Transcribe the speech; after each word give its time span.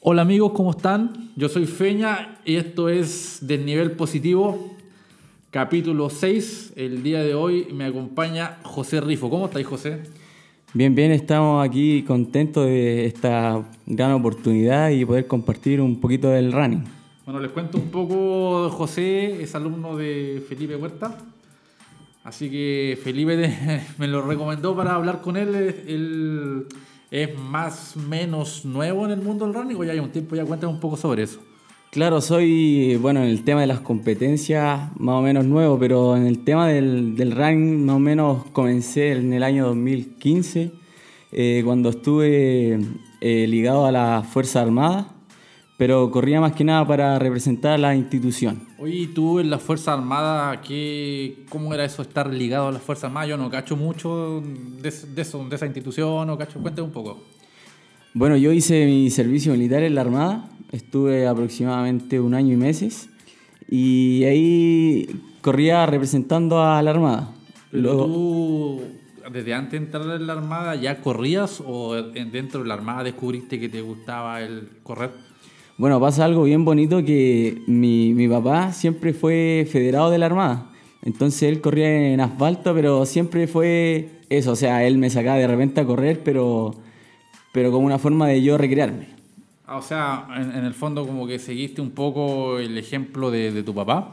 Hola 0.00 0.22
amigos, 0.22 0.52
¿cómo 0.52 0.70
están? 0.72 1.30
Yo 1.36 1.48
soy 1.48 1.66
Feña 1.66 2.38
y 2.44 2.56
esto 2.56 2.88
es 2.90 3.38
Desnivel 3.40 3.92
Positivo, 3.92 4.76
capítulo 5.50 6.10
6. 6.10 6.74
El 6.76 7.02
día 7.02 7.22
de 7.22 7.34
hoy 7.34 7.68
me 7.72 7.86
acompaña 7.86 8.58
José 8.62 9.00
Rifo. 9.00 9.30
¿Cómo 9.30 9.46
estáis, 9.46 9.66
José? 9.66 10.02
Bien, 10.74 10.94
bien, 10.94 11.12
estamos 11.12 11.66
aquí 11.66 12.02
contentos 12.02 12.66
de 12.66 13.06
esta 13.06 13.64
gran 13.86 14.12
oportunidad 14.12 14.90
y 14.90 15.04
poder 15.04 15.26
compartir 15.26 15.80
un 15.80 15.98
poquito 15.98 16.28
del 16.28 16.52
running. 16.52 16.84
Bueno, 17.24 17.40
les 17.40 17.50
cuento 17.50 17.78
un 17.78 17.90
poco, 17.90 18.68
José 18.68 19.42
es 19.42 19.54
alumno 19.54 19.96
de 19.96 20.44
Felipe 20.46 20.76
Huerta, 20.76 21.16
así 22.22 22.50
que 22.50 22.98
Felipe 23.02 23.82
me 23.98 24.06
lo 24.06 24.22
recomendó 24.22 24.76
para 24.76 24.94
hablar 24.94 25.22
con 25.22 25.38
él. 25.38 25.54
Él 25.54 26.66
es 27.10 27.38
más 27.38 27.96
menos 27.96 28.64
nuevo 28.64 29.04
en 29.04 29.12
el 29.12 29.22
mundo 29.22 29.46
del 29.46 29.54
running 29.54 29.76
o 29.76 29.84
ya 29.84 29.92
hay 29.92 29.98
un 29.98 30.10
tiempo, 30.10 30.36
ya 30.36 30.44
cuéntame 30.44 30.72
un 30.72 30.80
poco 30.80 30.96
sobre 30.96 31.22
eso. 31.22 31.40
Claro, 31.90 32.20
soy, 32.20 32.96
bueno, 32.96 33.22
en 33.22 33.28
el 33.28 33.42
tema 33.44 33.62
de 33.62 33.68
las 33.68 33.80
competencias 33.80 34.90
más 34.98 35.14
o 35.14 35.22
menos 35.22 35.46
nuevo, 35.46 35.78
pero 35.78 36.16
en 36.16 36.26
el 36.26 36.44
tema 36.44 36.68
del, 36.68 37.16
del 37.16 37.32
running 37.32 37.86
más 37.86 37.96
o 37.96 37.98
menos 37.98 38.44
comencé 38.52 39.12
en 39.12 39.32
el 39.32 39.42
año 39.42 39.66
2015, 39.66 40.72
eh, 41.32 41.62
cuando 41.64 41.90
estuve 41.90 42.78
eh, 43.20 43.46
ligado 43.48 43.86
a 43.86 43.92
la 43.92 44.24
Fuerza 44.28 44.60
Armada, 44.60 45.15
pero 45.76 46.10
corría 46.10 46.40
más 46.40 46.52
que 46.52 46.64
nada 46.64 46.86
para 46.86 47.18
representar 47.18 47.72
a 47.72 47.78
la 47.78 47.94
institución. 47.96 48.62
Oye, 48.78 49.08
tú 49.14 49.38
en 49.40 49.50
la 49.50 49.58
Fuerza 49.58 49.92
Armada, 49.92 50.60
qué, 50.62 51.44
¿cómo 51.50 51.74
era 51.74 51.84
eso 51.84 52.02
estar 52.02 52.32
ligado 52.32 52.68
a 52.68 52.72
la 52.72 52.78
Fuerza 52.78 53.08
Armada? 53.08 53.26
Yo 53.26 53.36
no 53.36 53.50
cacho 53.50 53.76
mucho 53.76 54.42
de, 54.80 54.90
de 55.14 55.22
eso, 55.22 55.44
de 55.48 55.54
esa 55.56 55.66
institución, 55.66 56.26
no 56.26 56.38
cacho, 56.38 56.60
cuéntame 56.60 56.86
un 56.86 56.92
poco. 56.92 57.22
Bueno, 58.14 58.36
yo 58.36 58.52
hice 58.52 58.86
mi 58.86 59.10
servicio 59.10 59.52
militar 59.52 59.82
en 59.82 59.94
la 59.94 60.00
Armada, 60.00 60.48
estuve 60.72 61.26
aproximadamente 61.26 62.18
un 62.20 62.32
año 62.34 62.54
y 62.54 62.56
meses, 62.56 63.10
y 63.68 64.24
ahí 64.24 65.20
corría 65.42 65.84
representando 65.84 66.62
a 66.62 66.80
la 66.82 66.90
Armada. 66.90 67.32
Pero 67.70 67.82
Luego- 67.82 68.06
tú, 68.06 68.80
desde 69.30 69.52
antes 69.52 69.72
de 69.72 69.76
entrar 69.84 70.04
en 70.18 70.26
la 70.26 70.32
Armada, 70.32 70.74
¿ya 70.76 71.02
corrías 71.02 71.62
o 71.66 71.98
en- 71.98 72.32
dentro 72.32 72.62
de 72.62 72.68
la 72.68 72.74
Armada 72.74 73.04
descubriste 73.04 73.60
que 73.60 73.68
te 73.68 73.82
gustaba 73.82 74.40
el 74.40 74.68
correr? 74.82 75.25
Bueno, 75.78 76.00
pasa 76.00 76.24
algo 76.24 76.44
bien 76.44 76.64
bonito 76.64 77.04
que 77.04 77.62
mi, 77.66 78.14
mi 78.14 78.26
papá 78.28 78.72
siempre 78.72 79.12
fue 79.12 79.68
federado 79.70 80.10
de 80.10 80.16
la 80.16 80.26
Armada. 80.26 80.70
Entonces 81.02 81.42
él 81.42 81.60
corría 81.60 82.12
en 82.12 82.20
asfalto, 82.20 82.74
pero 82.74 83.04
siempre 83.04 83.46
fue 83.46 84.08
eso. 84.30 84.52
O 84.52 84.56
sea, 84.56 84.84
él 84.86 84.96
me 84.96 85.10
sacaba 85.10 85.36
de 85.36 85.46
repente 85.46 85.82
a 85.82 85.84
correr, 85.84 86.22
pero, 86.24 86.74
pero 87.52 87.70
como 87.70 87.84
una 87.84 87.98
forma 87.98 88.26
de 88.26 88.42
yo 88.42 88.56
recrearme. 88.56 89.08
Ah, 89.66 89.76
o 89.76 89.82
sea, 89.82 90.26
en, 90.34 90.50
en 90.56 90.64
el 90.64 90.72
fondo 90.72 91.06
como 91.06 91.26
que 91.26 91.38
seguiste 91.38 91.82
un 91.82 91.90
poco 91.90 92.58
el 92.58 92.78
ejemplo 92.78 93.30
de, 93.30 93.52
de 93.52 93.62
tu 93.62 93.74
papá. 93.74 94.12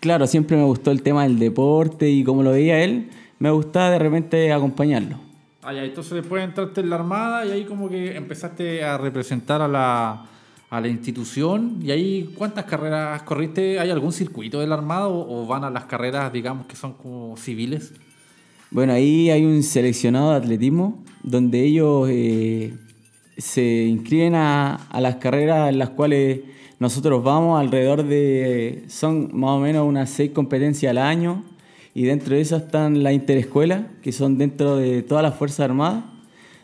Claro, 0.00 0.26
siempre 0.26 0.56
me 0.56 0.64
gustó 0.64 0.90
el 0.90 1.02
tema 1.02 1.22
del 1.22 1.38
deporte 1.38 2.10
y 2.10 2.24
como 2.24 2.42
lo 2.42 2.50
veía 2.50 2.82
él, 2.82 3.10
me 3.38 3.50
gustaba 3.50 3.90
de 3.90 3.98
repente 4.00 4.52
acompañarlo. 4.52 5.18
Ah, 5.62 5.72
ya, 5.72 5.84
entonces 5.84 6.14
después 6.14 6.42
entraste 6.42 6.80
en 6.80 6.90
la 6.90 6.96
Armada 6.96 7.46
y 7.46 7.52
ahí 7.52 7.64
como 7.64 7.88
que 7.88 8.16
empezaste 8.16 8.82
a 8.82 8.98
representar 8.98 9.62
a 9.62 9.68
la, 9.68 10.26
a 10.76 10.80
la 10.80 10.88
institución. 10.88 11.78
¿Y 11.82 11.90
ahí 11.90 12.30
cuántas 12.36 12.64
carreras 12.64 13.22
corriste? 13.22 13.78
¿Hay 13.78 13.90
algún 13.90 14.12
circuito 14.12 14.60
de 14.60 14.66
la 14.66 14.74
Armada 14.74 15.08
o, 15.08 15.42
o 15.42 15.46
van 15.46 15.64
a 15.64 15.70
las 15.70 15.84
carreras, 15.84 16.32
digamos, 16.32 16.66
que 16.66 16.76
son 16.76 16.94
como 16.94 17.36
civiles? 17.36 17.92
Bueno, 18.70 18.92
ahí 18.92 19.30
hay 19.30 19.44
un 19.44 19.62
seleccionado 19.62 20.30
de 20.32 20.36
atletismo 20.36 21.02
donde 21.22 21.64
ellos 21.64 22.08
eh, 22.10 22.74
se 23.38 23.84
inscriben 23.84 24.34
a, 24.34 24.74
a 24.74 25.00
las 25.00 25.16
carreras 25.16 25.68
en 25.68 25.78
las 25.78 25.90
cuales 25.90 26.40
nosotros 26.78 27.22
vamos 27.22 27.58
alrededor 27.58 28.04
de, 28.04 28.84
son 28.88 29.30
más 29.32 29.50
o 29.52 29.60
menos 29.60 29.86
unas 29.86 30.10
seis 30.10 30.32
competencias 30.32 30.90
al 30.90 30.98
año 30.98 31.44
y 31.94 32.02
dentro 32.02 32.34
de 32.34 32.42
esas 32.42 32.64
están 32.64 33.02
las 33.02 33.14
interescuelas, 33.14 33.86
que 34.02 34.12
son 34.12 34.36
dentro 34.36 34.76
de 34.76 35.02
todas 35.02 35.22
las 35.22 35.34
Fuerzas 35.34 35.60
Armadas, 35.60 36.04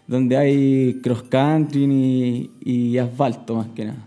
donde 0.07 0.37
hay 0.37 1.01
cross 1.03 1.23
country 1.25 1.85
y, 1.85 2.51
y 2.61 2.99
asfalto 2.99 3.57
más 3.57 3.69
que 3.75 3.87
nada. 3.87 4.07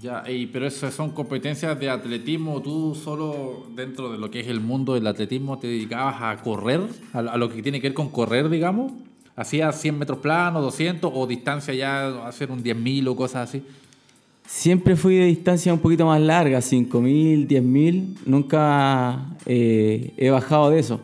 Ya, 0.00 0.24
y, 0.28 0.46
pero 0.46 0.66
esas 0.66 0.94
son 0.94 1.10
competencias 1.10 1.78
de 1.78 1.88
atletismo. 1.88 2.60
¿Tú 2.60 2.94
solo 2.94 3.66
dentro 3.74 4.10
de 4.10 4.18
lo 4.18 4.30
que 4.30 4.40
es 4.40 4.48
el 4.48 4.60
mundo 4.60 4.94
del 4.94 5.06
atletismo 5.06 5.58
te 5.58 5.68
dedicabas 5.68 6.16
a 6.20 6.42
correr? 6.42 6.80
A, 7.12 7.18
a 7.18 7.36
lo 7.36 7.48
que 7.48 7.62
tiene 7.62 7.80
que 7.80 7.88
ver 7.88 7.94
con 7.94 8.08
correr, 8.08 8.48
digamos. 8.48 8.92
¿Hacías 9.36 9.80
100 9.80 9.98
metros 9.98 10.18
planos, 10.18 10.62
200 10.62 11.10
o 11.14 11.26
distancia 11.26 11.72
ya 11.72 12.26
hacer 12.26 12.50
un 12.50 12.62
10.000 12.62 13.08
o 13.08 13.16
cosas 13.16 13.48
así? 13.48 13.62
Siempre 14.46 14.96
fui 14.96 15.14
de 15.16 15.26
distancia 15.26 15.72
un 15.72 15.78
poquito 15.78 16.04
más 16.04 16.20
larga, 16.20 16.58
5.000, 16.58 17.46
10.000, 17.46 18.16
nunca 18.26 19.24
eh, 19.46 20.12
he 20.16 20.30
bajado 20.30 20.70
de 20.70 20.80
eso. 20.80 21.00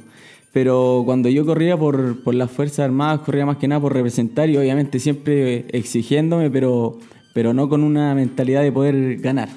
Pero 0.58 1.02
cuando 1.04 1.28
yo 1.28 1.46
corría 1.46 1.76
por, 1.76 2.20
por 2.24 2.34
las 2.34 2.50
Fuerzas 2.50 2.80
Armadas, 2.80 3.20
corría 3.20 3.46
más 3.46 3.58
que 3.58 3.68
nada 3.68 3.80
por 3.80 3.94
representar 3.94 4.50
y 4.50 4.56
obviamente 4.56 4.98
siempre 4.98 5.66
exigiéndome, 5.70 6.50
pero, 6.50 6.98
pero 7.32 7.54
no 7.54 7.68
con 7.68 7.84
una 7.84 8.12
mentalidad 8.16 8.62
de 8.62 8.72
poder 8.72 9.18
ganar. 9.18 9.48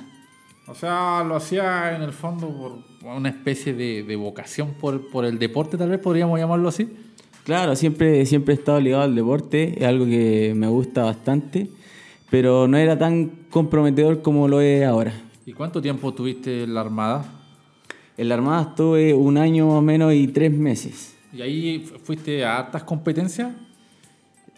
O 0.68 0.76
sea, 0.76 1.24
lo 1.24 1.38
hacía 1.38 1.96
en 1.96 2.04
el 2.04 2.12
fondo 2.12 2.50
por 2.56 3.16
una 3.16 3.30
especie 3.30 3.74
de, 3.74 4.04
de 4.04 4.16
vocación 4.16 4.76
por, 4.80 5.10
por 5.10 5.26
el 5.26 5.40
deporte, 5.40 5.76
tal 5.76 5.90
vez 5.90 6.00
podríamos 6.00 6.40
llamarlo 6.40 6.70
así. 6.70 6.88
Claro, 7.46 7.76
siempre, 7.76 8.24
siempre 8.28 8.54
he 8.54 8.58
estado 8.58 8.80
ligado 8.80 9.02
al 9.02 9.16
deporte, 9.16 9.80
es 9.80 9.88
algo 9.88 10.06
que 10.06 10.54
me 10.56 10.68
gusta 10.68 11.04
bastante, 11.04 11.68
pero 12.30 12.68
no 12.68 12.78
era 12.78 12.96
tan 12.96 13.48
comprometedor 13.50 14.22
como 14.22 14.48
lo 14.48 14.62
es 14.62 14.86
ahora. 14.86 15.14
¿Y 15.48 15.54
cuánto 15.54 15.82
tiempo 15.82 16.14
tuviste 16.14 16.66
en 16.66 16.76
la 16.76 16.82
Armada? 16.82 17.41
En 18.18 18.30
la 18.30 18.36
Armada 18.36 18.62
estuve 18.70 19.14
un 19.14 19.38
año 19.38 19.68
más 19.68 19.76
o 19.78 19.82
menos 19.82 20.14
y 20.14 20.28
tres 20.28 20.52
meses. 20.52 21.16
¿Y 21.34 21.42
ahí 21.42 21.80
fu- 21.80 21.98
fuiste 22.00 22.44
a 22.44 22.58
hartas 22.60 22.84
competencias? 22.84 23.52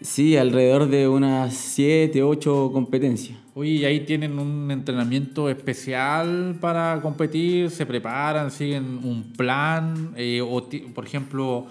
Sí, 0.01 0.35
alrededor 0.35 0.89
de 0.89 1.07
unas 1.07 1.53
7, 1.53 2.23
8 2.23 2.71
competencias. 2.73 3.37
Oye, 3.55 3.69
¿y 3.71 3.85
ahí 3.85 4.01
tienen 4.01 4.37
un 4.37 4.69
entrenamiento 4.71 5.49
especial 5.49 6.57
para 6.59 6.99
competir? 7.01 7.69
¿Se 7.69 7.85
preparan? 7.85 8.51
¿Siguen 8.51 8.99
un 9.03 9.31
plan? 9.37 10.11
Eh, 10.17 10.41
o 10.41 10.67
por 10.93 11.05
ejemplo, 11.05 11.67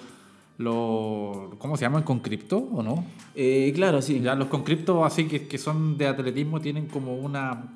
lo, 0.59 1.51
¿cómo 1.59 1.77
se 1.77 1.83
llaman? 1.85 2.05
¿Concripto 2.05 2.57
o 2.59 2.83
no? 2.83 3.05
Eh, 3.35 3.71
claro, 3.75 4.01
sí. 4.01 4.21
Ya 4.21 4.35
los 4.35 4.49
concriptos 4.49 5.05
así 5.05 5.25
que, 5.27 5.47
que 5.47 5.59
son 5.59 5.99
de 5.99 6.07
atletismo 6.07 6.61
tienen 6.61 6.87
como 6.87 7.17
una, 7.17 7.73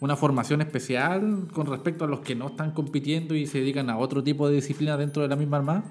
una 0.00 0.16
formación 0.16 0.60
especial 0.60 1.48
con 1.52 1.66
respecto 1.66 2.04
a 2.04 2.08
los 2.08 2.20
que 2.20 2.34
no 2.34 2.48
están 2.48 2.72
compitiendo 2.72 3.34
y 3.34 3.46
se 3.46 3.60
dedican 3.60 3.88
a 3.90 3.98
otro 3.98 4.22
tipo 4.22 4.48
de 4.48 4.56
disciplina 4.56 4.96
dentro 4.96 5.22
de 5.22 5.28
la 5.28 5.36
misma 5.36 5.58
armada. 5.58 5.84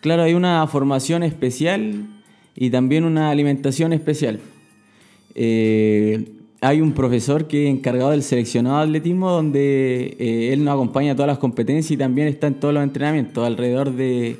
Claro, 0.00 0.22
hay 0.22 0.34
una 0.34 0.66
formación 0.66 1.22
especial 1.22 2.06
y 2.54 2.70
también 2.70 3.04
una 3.04 3.30
alimentación 3.30 3.92
especial. 3.92 4.40
Eh, 5.34 6.32
hay 6.60 6.80
un 6.80 6.92
profesor 6.92 7.46
que 7.46 7.68
es 7.68 7.70
encargado 7.70 8.10
del 8.10 8.22
seleccionado 8.22 8.78
de 8.78 8.84
atletismo 8.84 9.30
donde 9.30 10.16
eh, 10.18 10.52
él 10.52 10.64
nos 10.64 10.74
acompaña 10.74 11.12
a 11.12 11.14
todas 11.14 11.28
las 11.28 11.38
competencias 11.38 11.90
y 11.92 11.96
también 11.96 12.28
está 12.28 12.46
en 12.46 12.54
todos 12.54 12.74
los 12.74 12.82
entrenamientos. 12.82 13.46
Alrededor 13.46 13.92
de 13.92 14.36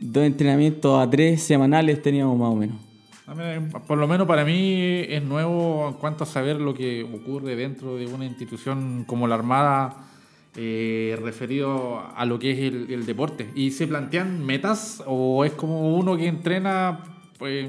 dos 0.00 0.24
entrenamientos 0.24 0.98
a 0.98 1.08
tres 1.08 1.42
semanales 1.42 2.02
teníamos 2.02 2.38
más 2.38 2.48
o 2.48 2.56
menos. 2.56 2.87
Mí, 3.34 3.70
Por 3.86 3.98
lo 3.98 4.08
menos 4.08 4.26
para 4.26 4.44
mí 4.44 5.04
es 5.08 5.22
nuevo 5.22 5.88
en 5.88 5.94
cuanto 5.94 6.24
a 6.24 6.26
saber 6.26 6.60
lo 6.60 6.72
que 6.72 7.02
ocurre 7.04 7.56
dentro 7.56 7.96
de 7.96 8.06
una 8.06 8.24
institución 8.24 9.04
como 9.06 9.26
la 9.28 9.34
Armada 9.34 9.96
eh, 10.56 11.16
referido 11.22 12.00
a 12.16 12.24
lo 12.24 12.38
que 12.38 12.52
es 12.52 12.58
el, 12.60 12.90
el 12.90 13.04
deporte. 13.06 13.50
¿Y 13.54 13.70
se 13.72 13.86
plantean 13.86 14.44
metas 14.44 15.02
o 15.06 15.44
es 15.44 15.52
como 15.52 15.94
uno 15.96 16.16
que 16.16 16.26
entrena, 16.26 17.00
pues, 17.38 17.68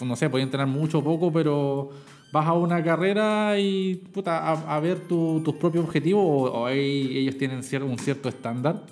no 0.00 0.14
sé, 0.16 0.28
puede 0.28 0.44
entrenar 0.44 0.66
mucho 0.68 0.98
o 0.98 1.04
poco, 1.04 1.32
pero 1.32 1.90
vas 2.30 2.46
a 2.46 2.52
una 2.52 2.82
carrera 2.84 3.58
y 3.58 3.94
puta, 4.12 4.38
a, 4.46 4.76
a 4.76 4.80
ver 4.80 5.00
tu- 5.08 5.40
tus 5.42 5.54
propios 5.54 5.84
objetivos 5.86 6.22
o, 6.22 6.52
o 6.62 6.68
ellos 6.68 7.38
tienen 7.38 7.60
un 7.82 7.98
cierto 7.98 8.28
estándar? 8.28 8.82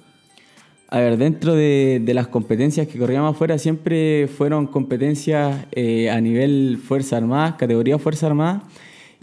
A 0.93 0.99
ver, 0.99 1.19
dentro 1.19 1.55
de, 1.55 2.03
las 2.13 2.27
competencias 2.27 2.89
que 2.89 2.99
corríamos 2.99 3.37
afuera 3.37 3.59
siempre 3.59 4.27
fueron 4.27 4.67
competencias 4.67 5.65
eh, 5.71 6.11
a 6.11 6.21
nivel 6.21 6.81
Fuerza 6.85 7.17
Armada, 7.17 7.57
categoría 7.57 7.97
Fuerza 8.01 8.27
Armada, 8.27 8.65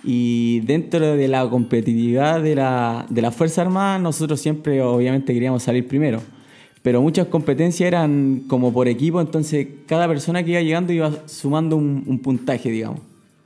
y 0.02 0.62
dentro 0.62 1.18
de 1.18 1.28
la 1.28 1.50
competitividad 1.50 2.42
de 2.42 2.56
la, 2.56 3.06
de 3.10 3.22
la 3.22 3.32
Fuerza 3.32 3.64
Armada 3.64 4.00
nosotros 4.00 4.40
siempre 4.40 4.82
obviamente 4.82 5.34
queríamos 5.34 5.64
salir 5.64 5.86
primero, 5.86 6.22
pero 6.84 7.02
muchas 7.02 7.28
competencias 7.28 7.86
eran 7.86 8.44
como 8.48 8.72
por 8.72 8.88
equipo, 8.88 9.20
entonces 9.20 9.68
cada 9.88 10.08
persona 10.08 10.44
que 10.44 10.52
iba 10.52 10.62
llegando 10.62 10.94
iba 10.94 11.12
sumando 11.28 11.76
un, 11.76 12.02
un 12.08 12.20
puntaje, 12.20 12.72
digamos. 12.72 13.02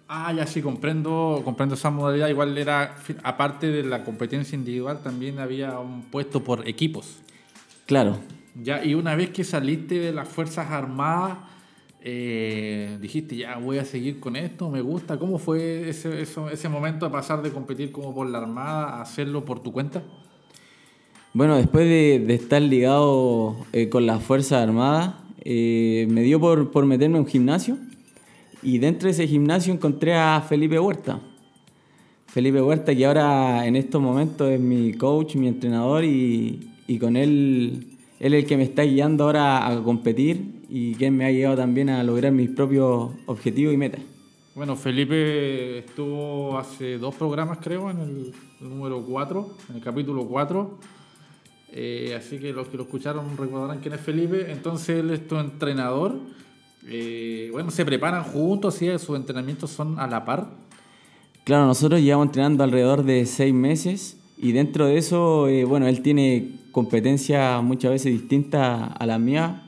Ah, 0.08 0.32
ya 0.32 0.46
sí, 0.46 0.62
comprendo, 0.62 1.42
comprendo 1.44 1.74
esa 1.74 1.90
modalidad. 1.90 2.28
Igual 2.28 2.56
era, 2.58 2.98
aparte 3.24 3.68
de 3.68 3.82
la 3.84 4.04
competencia 4.04 4.58
individual, 4.58 5.00
también 5.02 5.40
había 5.40 5.80
un 5.80 6.02
puesto 6.04 6.44
por 6.44 6.68
equipos. 6.68 7.22
Claro, 7.86 8.20
Ya, 8.62 8.84
y 8.84 8.94
una 8.94 9.16
vez 9.16 9.30
que 9.30 9.44
saliste 9.44 10.00
de 10.00 10.12
las 10.12 10.28
Fuerzas 10.28 10.70
Armadas, 10.72 11.38
eh, 12.04 12.98
dijiste, 13.00 13.36
ya 13.36 13.58
voy 13.58 13.78
a 13.78 13.86
seguir 13.86 14.20
con 14.20 14.36
esto, 14.36 14.70
me 14.70 14.82
gusta. 14.82 15.18
¿Cómo 15.18 15.38
fue 15.38 15.90
ese, 15.90 16.22
ese 16.22 16.70
momento 16.70 17.06
de 17.06 17.12
pasar 17.12 17.42
de 17.42 17.52
competir 17.52 17.92
como 17.92 18.14
por 18.14 18.28
la 18.28 18.40
Armada 18.40 18.98
a 18.98 19.02
hacerlo 19.02 19.46
por 19.46 19.62
tu 19.62 19.72
cuenta? 19.72 20.04
Bueno, 21.34 21.56
después 21.56 21.86
de, 21.86 22.34
estar 22.34 22.62
ligado 22.62 23.56
eh, 23.72 23.88
con 23.88 24.06
las 24.06 24.22
Fuerzas 24.22 24.64
Armadas, 24.64 25.16
eh, 25.40 26.06
me 26.10 26.24
dio 26.24 26.40
por, 26.40 26.72
por 26.72 26.86
meterme 26.86 27.18
en 27.18 27.24
un 27.24 27.28
gimnasio 27.28 27.78
y 28.64 28.80
dentro 28.80 29.08
de 29.08 29.14
ese 29.14 29.28
gimnasio 29.28 29.74
encontré 29.74 30.14
a 30.14 30.42
Felipe 30.42 30.80
Huerta. 30.80 31.20
Felipe 32.28 32.62
Huerta, 32.62 32.96
que 32.96 33.06
ahora 33.06 33.66
en 33.66 33.76
estos 33.76 34.02
momentos 34.02 34.50
es 34.50 34.60
mi 34.60 34.94
coach, 34.94 35.36
mi 35.36 35.48
entrenador, 35.48 36.04
y, 36.04 36.71
y 36.92 37.00
con 37.00 37.16
él, 37.16 37.88
él 38.20 38.34
es 38.34 38.44
el 38.44 38.50
que 38.50 38.58
me 38.58 38.64
está 38.64 38.84
guiando 38.84 39.24
ahora 39.24 39.66
a 39.66 39.82
competir 39.82 40.62
y 40.68 40.96
que 40.96 41.10
me 41.10 41.26
ha 41.26 41.30
guiado 41.30 41.56
también 41.56 41.90
a 41.90 42.04
lograr 42.04 42.34
mis 42.34 42.50
propios 42.50 43.12
objetivos 43.28 43.74
y 43.74 43.78
metas. 43.78 44.02
Bueno, 44.56 44.76
Felipe 44.76 45.80
estuvo 45.80 46.58
hace 46.58 46.98
dos 46.98 47.16
programas, 47.16 47.60
creo, 47.62 47.90
en 47.90 48.00
el 48.02 48.34
número 48.60 49.02
4, 49.02 49.58
en 49.70 49.76
el 49.78 49.82
capítulo 49.82 50.26
4. 50.28 50.78
Eh, 51.72 52.14
así 52.18 52.40
que 52.40 52.52
los 52.52 52.68
que 52.68 52.76
lo 52.76 52.84
escucharon 52.84 53.38
recordarán 53.38 53.80
quién 53.80 53.94
es 53.94 54.02
Felipe. 54.02 54.52
Entonces 54.52 55.00
él 55.00 55.12
es 55.12 55.26
tu 55.26 55.38
entrenador. 55.38 56.20
Eh, 56.90 57.48
bueno, 57.54 57.72
se 57.72 57.86
preparan 57.86 58.26
juntos, 58.26 58.76
¿sí? 58.76 58.90
sus 59.00 59.16
entrenamientos 59.16 59.70
son 59.72 59.98
a 59.98 60.08
la 60.08 60.26
par. 60.26 60.50
Claro, 61.46 61.68
nosotros 61.68 62.02
llevamos 62.02 62.28
entrenando 62.28 62.66
alrededor 62.66 63.04
de 63.04 63.26
seis 63.26 63.54
meses 63.54 64.18
y 64.38 64.52
dentro 64.52 64.88
de 64.88 64.98
eso, 64.98 65.48
eh, 65.48 65.64
bueno, 65.64 65.88
él 65.88 66.02
tiene 66.02 66.61
competencias 66.72 67.62
muchas 67.64 67.92
veces 67.92 68.12
distintas 68.14 68.92
a 68.98 69.06
las 69.06 69.20
mías, 69.20 69.62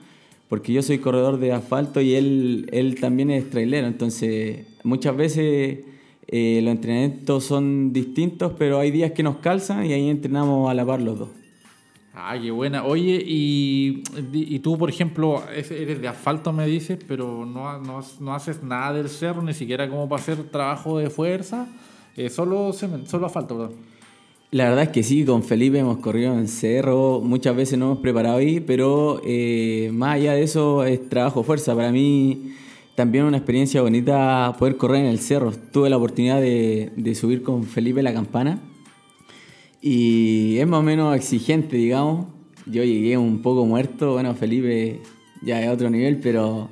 porque 0.49 0.73
yo 0.73 0.81
soy 0.81 0.99
corredor 0.99 1.39
de 1.39 1.51
asfalto 1.51 2.01
y 2.01 2.15
él, 2.15 2.69
él 2.71 2.99
también 2.99 3.31
es 3.31 3.49
trailero, 3.49 3.87
entonces 3.87 4.67
muchas 4.83 5.15
veces 5.15 5.79
eh, 6.27 6.61
los 6.63 6.71
entrenamientos 6.71 7.43
son 7.43 7.93
distintos, 7.93 8.53
pero 8.57 8.79
hay 8.79 8.91
días 8.91 9.11
que 9.11 9.23
nos 9.23 9.37
calzan 9.37 9.85
y 9.85 9.93
ahí 9.93 10.09
entrenamos 10.09 10.69
a 10.69 10.73
la 10.73 10.85
par 10.85 11.01
los 11.01 11.19
dos. 11.19 11.29
Ah, 12.15 12.37
qué 12.39 12.51
buena. 12.51 12.83
Oye, 12.83 13.23
y, 13.25 14.03
y 14.31 14.59
tú, 14.59 14.77
por 14.77 14.89
ejemplo, 14.89 15.43
eres 15.51 15.99
de 15.99 16.07
asfalto, 16.07 16.53
me 16.53 16.67
dices, 16.67 16.99
pero 17.07 17.43
no, 17.43 17.79
no, 17.79 18.01
no, 18.19 18.35
haces 18.35 18.61
nada 18.61 18.93
del 18.93 19.09
cerro, 19.09 19.41
ni 19.41 19.53
siquiera 19.53 19.89
como 19.89 20.07
para 20.07 20.21
hacer 20.21 20.43
trabajo 20.51 20.99
de 20.99 21.09
fuerza, 21.09 21.67
eh, 22.15 22.29
solo, 22.29 22.71
solo 22.71 23.25
asfalto, 23.25 23.57
perdón. 23.57 23.92
La 24.53 24.65
verdad 24.65 24.83
es 24.83 24.89
que 24.89 25.01
sí, 25.01 25.25
con 25.25 25.41
Felipe 25.41 25.79
hemos 25.79 25.97
corrido 25.97 26.37
en 26.37 26.47
cerro, 26.47 27.21
muchas 27.21 27.55
veces 27.55 27.79
nos 27.79 27.87
hemos 27.87 27.97
preparado 28.03 28.37
ahí, 28.37 28.59
pero 28.59 29.19
eh, 29.25 29.89
más 29.91 30.13
allá 30.13 30.33
de 30.33 30.43
eso 30.43 30.83
es 30.83 31.09
trabajo 31.09 31.41
fuerza. 31.41 31.75
Para 31.75 31.91
mí 31.91 32.53
también 32.93 33.25
una 33.25 33.37
experiencia 33.37 33.81
bonita 33.81 34.55
poder 34.59 34.77
correr 34.77 35.05
en 35.05 35.07
el 35.07 35.17
cerro. 35.17 35.53
Tuve 35.71 35.89
la 35.89 35.97
oportunidad 35.97 36.39
de, 36.39 36.91
de 36.95 37.15
subir 37.15 37.41
con 37.41 37.63
Felipe 37.63 38.03
la 38.03 38.13
campana 38.13 38.59
y 39.81 40.59
es 40.59 40.67
más 40.67 40.81
o 40.81 40.83
menos 40.83 41.15
exigente, 41.15 41.75
digamos. 41.75 42.27
Yo 42.67 42.83
llegué 42.83 43.17
un 43.17 43.41
poco 43.41 43.65
muerto, 43.65 44.13
bueno, 44.13 44.35
Felipe 44.35 44.99
ya 45.41 45.63
es 45.63 45.69
otro 45.69 45.89
nivel, 45.89 46.19
pero, 46.19 46.69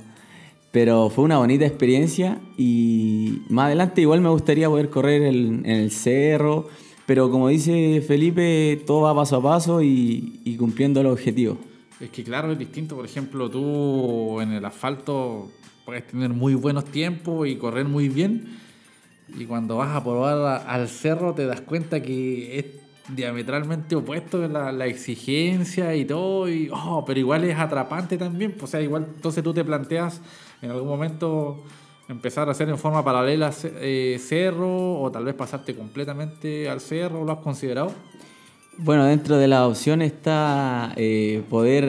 pero 0.71 1.09
fue 1.09 1.23
una 1.23 1.39
bonita 1.39 1.65
experiencia 1.65 2.41
y 2.59 3.41
más 3.49 3.65
adelante 3.65 4.01
igual 4.01 4.21
me 4.21 4.29
gustaría 4.29 4.69
poder 4.69 4.91
correr 4.91 5.23
en 5.23 5.65
el 5.65 5.89
cerro, 5.89 6.69
pero 7.11 7.29
como 7.29 7.49
dice 7.49 8.01
Felipe, 8.07 8.81
todo 8.87 9.01
va 9.01 9.13
paso 9.13 9.35
a 9.35 9.43
paso 9.43 9.81
y, 9.81 10.39
y 10.45 10.55
cumpliendo 10.55 11.03
los 11.03 11.11
objetivos. 11.11 11.57
Es 11.99 12.09
que 12.09 12.23
claro, 12.23 12.53
es 12.53 12.57
distinto, 12.57 12.95
por 12.95 13.03
ejemplo, 13.03 13.49
tú 13.49 14.39
en 14.39 14.53
el 14.53 14.63
asfalto 14.63 15.51
puedes 15.83 16.07
tener 16.07 16.29
muy 16.29 16.55
buenos 16.55 16.85
tiempos 16.85 17.49
y 17.49 17.57
correr 17.57 17.83
muy 17.83 18.07
bien, 18.07 18.57
y 19.37 19.43
cuando 19.43 19.75
vas 19.75 19.93
a 19.93 20.01
probar 20.01 20.63
al 20.65 20.87
cerro 20.87 21.33
te 21.33 21.45
das 21.45 21.59
cuenta 21.59 22.01
que 22.01 22.57
es 22.57 22.65
diametralmente 23.13 23.93
opuesto 23.97 24.47
la, 24.47 24.71
la 24.71 24.85
exigencia 24.85 25.93
y 25.93 26.05
todo, 26.05 26.47
y, 26.47 26.69
oh, 26.71 27.03
pero 27.05 27.19
igual 27.19 27.43
es 27.43 27.57
atrapante 27.59 28.17
también. 28.17 28.53
Pues, 28.53 28.63
o 28.63 28.67
sea, 28.67 28.81
igual 28.81 29.07
entonces 29.13 29.43
tú 29.43 29.53
te 29.53 29.65
planteas 29.65 30.21
en 30.61 30.71
algún 30.71 30.87
momento 30.87 31.65
empezar 32.11 32.47
a 32.47 32.51
hacer 32.51 32.69
en 32.69 32.77
forma 32.77 33.03
paralela 33.03 33.51
eh, 33.63 34.19
cerro 34.19 35.01
o 35.01 35.11
tal 35.11 35.25
vez 35.25 35.35
pasarte 35.35 35.75
completamente 35.75 36.69
al 36.69 36.79
cerro, 36.79 37.23
¿lo 37.23 37.31
has 37.31 37.39
considerado? 37.39 37.91
Bueno, 38.77 39.05
dentro 39.05 39.37
de 39.37 39.47
la 39.47 39.67
opción 39.67 40.01
está 40.01 40.93
eh, 40.95 41.43
poder 41.49 41.85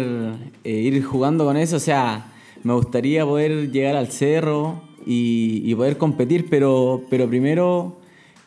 eh, 0.64 0.70
ir 0.70 1.02
jugando 1.04 1.44
con 1.44 1.56
eso, 1.56 1.76
o 1.76 1.80
sea, 1.80 2.32
me 2.62 2.72
gustaría 2.74 3.24
poder 3.24 3.70
llegar 3.70 3.96
al 3.96 4.08
cerro 4.08 4.82
y, 5.04 5.74
poder 5.74 5.98
competir, 5.98 6.48
pero, 6.48 7.02
pero 7.10 7.28
primero 7.28 7.96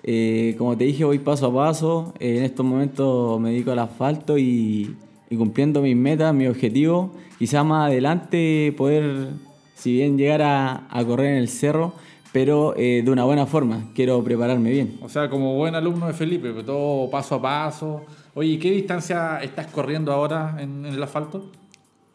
eh, 0.07 0.53
como 0.59 0.77
te 0.77 0.83
dije, 0.83 1.03
voy 1.03 1.17
paso 1.17 1.47
a 1.47 1.53
paso. 1.53 2.13
En 2.19 2.43
estos 2.43 2.63
momentos 2.63 3.39
me 3.41 3.49
dedico 3.49 3.71
al 3.71 3.79
asfalto 3.79 4.37
y, 4.37 4.95
cumpliendo 5.35 5.81
mis 5.81 5.95
metas, 5.95 6.33
mis 6.33 6.47
objetivos. 6.47 7.09
Quizás 7.39 7.65
más 7.65 7.87
adelante 7.87 8.73
poder, 8.77 9.29
si 9.75 9.93
bien 9.93 10.17
llegar 10.17 10.41
a, 10.41 11.05
correr 11.05 11.33
en 11.33 11.37
el 11.37 11.49
cerro, 11.49 11.93
pero 12.31 12.73
eh, 12.75 13.01
de 13.05 13.11
una 13.11 13.23
buena 13.23 13.45
forma. 13.45 13.91
Quiero 13.93 14.23
prepararme 14.23 14.71
bien. 14.71 14.97
O 15.01 15.09
sea, 15.09 15.29
como 15.29 15.55
buen 15.55 15.75
alumno 15.75 16.07
de 16.07 16.13
Felipe, 16.13 16.51
todo 16.63 17.09
paso 17.11 17.35
a 17.35 17.41
paso. 17.41 18.05
Oye, 18.33 18.57
¿qué 18.57 18.71
distancia 18.71 19.39
estás 19.43 19.67
corriendo 19.67 20.11
ahora 20.11 20.57
en, 20.59 20.85
en 20.85 20.93
el 20.93 21.03
asfalto? 21.03 21.51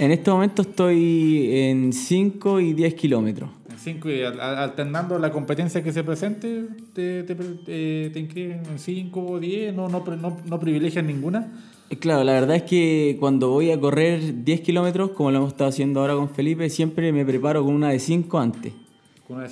En 0.00 0.12
este 0.12 0.30
momento 0.30 0.62
estoy 0.62 1.50
en 1.52 1.92
5 1.92 2.60
y 2.60 2.72
10 2.72 2.94
kilómetros. 2.94 3.50
En 3.70 3.78
5 3.78 4.10
y 4.10 4.22
alternando 4.22 5.18
la 5.18 5.30
competencia 5.30 5.82
que 5.82 5.92
se 5.92 6.02
presente, 6.02 6.68
te, 6.94 7.22
te, 7.22 7.34
te, 7.34 8.18
inscriben 8.18 8.62
en 8.64 8.78
5 8.78 9.20
o 9.20 9.38
10, 9.38 9.74
no, 9.74 9.90
no, 9.90 10.02
no, 10.16 10.38
no 10.42 10.58
privilegian 10.58 11.06
ninguna. 11.06 11.52
Eh, 11.90 11.98
claro, 11.98 12.22
la 12.22 12.32
verdad 12.32 12.54
es 12.54 12.62
que 12.62 13.16
cuando 13.19 13.50
voy 13.50 13.72
a 13.72 13.81
correr 13.81 14.44
10 14.44 14.60
kilómetros, 14.60 15.10
como 15.10 15.32
lo 15.32 15.38
hemos 15.38 15.52
estado 15.52 15.70
haciendo 15.70 16.00
ahora 16.00 16.14
con 16.14 16.31
Felipe, 16.31 16.70
siempre 16.70 17.12
me 17.12 17.25
preparo 17.25 17.64
con 17.64 17.75
una 17.75 17.90
de 17.90 17.98
5 17.98 18.38
antes. 18.38 18.72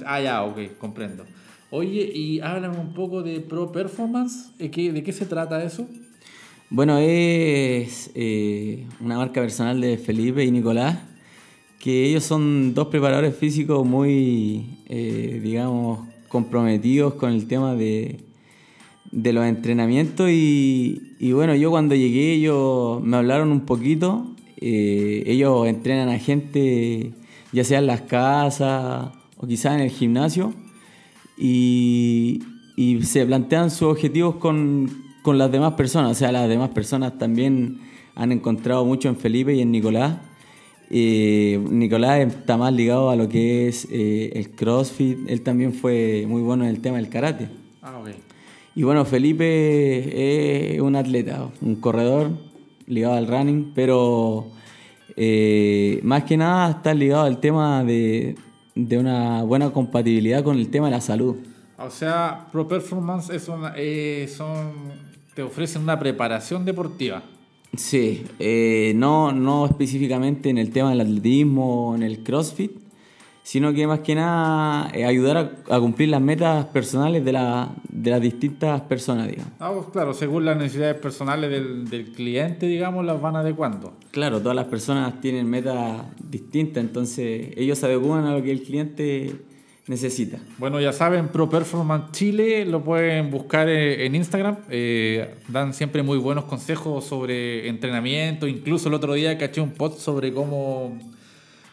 Ah, 0.06 0.20
ya, 0.20 0.44
ok, 0.44 0.78
comprendo. 0.78 1.24
Oye, 1.70 2.10
y 2.14 2.40
háblame 2.40 2.78
un 2.78 2.94
poco 2.94 3.22
de 3.22 3.40
Pro 3.40 3.72
Performance, 3.72 4.56
¿de 4.56 4.70
qué, 4.70 4.92
de 4.92 5.02
qué 5.02 5.12
se 5.12 5.26
trata 5.26 5.62
eso? 5.62 5.86
Bueno, 6.70 6.98
es 6.98 8.10
eh, 8.14 8.86
una 9.00 9.16
marca 9.16 9.40
personal 9.40 9.80
de 9.80 9.98
Felipe 9.98 10.44
y 10.44 10.50
Nicolás, 10.52 10.98
que 11.80 12.06
ellos 12.06 12.24
son 12.24 12.72
dos 12.72 12.86
preparadores 12.86 13.34
físicos 13.36 13.84
muy, 13.84 14.78
eh, 14.86 15.40
digamos, 15.42 16.06
comprometidos 16.28 17.14
con 17.14 17.32
el 17.32 17.48
tema 17.48 17.74
de, 17.74 18.27
de 19.10 19.32
los 19.32 19.44
entrenamientos 19.44 20.28
y, 20.30 21.32
bueno, 21.32 21.54
yo 21.54 21.70
cuando 21.70 21.94
llegué 21.94 22.32
ellos 22.32 23.02
me 23.02 23.16
hablaron 23.16 23.52
un 23.52 23.60
poquito, 23.62 24.34
eh, 24.58 25.24
ellos 25.26 25.66
entrenan 25.66 26.08
a 26.08 26.18
gente 26.18 27.12
ya 27.52 27.64
sea 27.64 27.78
en 27.78 27.86
las 27.86 28.02
casas 28.02 29.10
o 29.36 29.46
quizás 29.46 29.74
en 29.74 29.80
el 29.80 29.90
gimnasio 29.90 30.52
y, 31.36 32.42
se 33.02 33.26
plantean 33.26 33.70
sus 33.70 33.88
objetivos 33.88 34.36
con, 34.36 34.88
con 35.22 35.36
las 35.36 35.50
demás 35.50 35.74
personas. 35.74 36.12
O 36.12 36.14
sea, 36.14 36.30
las 36.30 36.48
demás 36.48 36.70
personas 36.70 37.18
también 37.18 37.80
han 38.14 38.30
encontrado 38.30 38.84
mucho 38.84 39.08
en 39.08 39.16
Felipe 39.16 39.52
y 39.54 39.60
en 39.60 39.72
Nicolás. 39.72 40.18
Eh, 40.90 41.60
Nicolás 41.70 42.20
está 42.20 42.56
más 42.56 42.72
ligado 42.72 43.10
a 43.10 43.16
lo 43.16 43.28
que 43.28 43.68
es 43.68 43.88
eh, 43.90 44.30
el 44.34 44.50
CrossFit. 44.50 45.18
Él 45.28 45.42
también 45.42 45.72
fue 45.72 46.24
muy 46.28 46.40
bueno 46.42 46.64
en 46.64 46.70
el 46.70 46.80
tema 46.80 46.98
del 46.98 47.08
karate. 47.08 47.48
Ah, 47.82 47.92
Y 48.78 48.84
bueno, 48.84 49.04
Felipe 49.04 50.74
es 50.76 50.80
un 50.80 50.94
atleta, 50.94 51.50
un 51.62 51.74
corredor 51.80 52.30
ligado 52.86 53.16
al 53.16 53.26
running, 53.26 53.72
pero 53.74 54.52
eh, 55.16 55.98
más 56.04 56.22
que 56.22 56.36
nada 56.36 56.70
está 56.70 56.94
ligado 56.94 57.24
al 57.24 57.40
tema 57.40 57.82
de, 57.82 58.36
de, 58.76 58.98
una 58.98 59.42
buena 59.42 59.70
compatibilidad 59.70 60.44
con 60.44 60.56
el 60.56 60.70
tema 60.70 60.86
de 60.86 60.92
la 60.92 61.00
salud. 61.00 61.38
O 61.76 61.90
sea, 61.90 62.46
Pro 62.52 62.68
Performance 62.68 63.30
es 63.30 63.48
una, 63.48 63.74
son 64.28 64.92
te 65.34 65.42
ofrecen 65.42 65.82
una 65.82 65.98
preparación 65.98 66.64
deportiva. 66.64 67.24
Sí, 67.76 68.26
eh, 68.38 68.92
no, 68.94 69.32
no 69.32 69.66
específicamente 69.66 70.50
en 70.50 70.58
el 70.58 70.70
tema 70.70 70.90
del 70.90 71.00
atletismo 71.00 71.88
o 71.88 71.96
en 71.96 72.04
el 72.04 72.22
CrossFit, 72.22 72.70
sino 73.48 73.72
que 73.72 73.86
más 73.86 74.00
que 74.00 74.14
nada 74.14 74.90
eh, 74.92 75.06
ayudar 75.06 75.62
a, 75.70 75.80
cumplir 75.80 76.10
las 76.10 76.20
metas 76.20 76.66
personales 76.66 77.24
de, 77.24 77.32
la, 77.32 77.70
de 77.88 78.10
las 78.10 78.20
distintas 78.20 78.82
personas, 78.82 79.26
digamos. 79.26 79.54
Ah, 79.58 79.72
pues 79.74 79.86
claro, 79.90 80.12
según 80.12 80.44
las 80.44 80.58
necesidades 80.58 80.96
personales 80.96 81.50
del, 81.50 81.88
del, 81.88 82.12
cliente, 82.12 82.66
digamos, 82.66 83.06
las 83.06 83.18
van 83.18 83.36
adecuando. 83.36 83.94
Claro, 84.10 84.40
todas 84.40 84.54
las 84.54 84.66
personas 84.66 85.18
tienen 85.22 85.48
metas 85.48 86.02
distintas, 86.22 86.84
entonces 86.84 87.52
ellos 87.56 87.78
se 87.78 87.86
adecuan 87.86 88.26
a 88.26 88.34
lo 88.34 88.42
que 88.42 88.50
el 88.50 88.62
cliente 88.62 89.34
necesita. 89.86 90.38
Bueno, 90.58 90.78
ya 90.78 90.92
saben, 90.92 91.28
Pro 91.28 91.48
Performance 91.48 92.12
Chile 92.12 92.66
lo 92.66 92.84
pueden 92.84 93.30
buscar 93.30 93.66
eh, 93.70 94.04
en 94.04 94.14
Instagram. 94.14 94.58
Eh, 94.68 95.36
dan 95.48 95.72
siempre 95.72 96.02
muy 96.02 96.18
buenos 96.18 96.44
consejos 96.44 97.06
sobre 97.06 97.66
entrenamiento. 97.66 98.46
Incluso 98.46 98.88
el 98.88 98.94
otro 98.94 99.14
día 99.14 99.38
caché 99.38 99.62
un 99.62 99.70
post 99.70 100.00
sobre 100.00 100.34
cómo, 100.34 100.98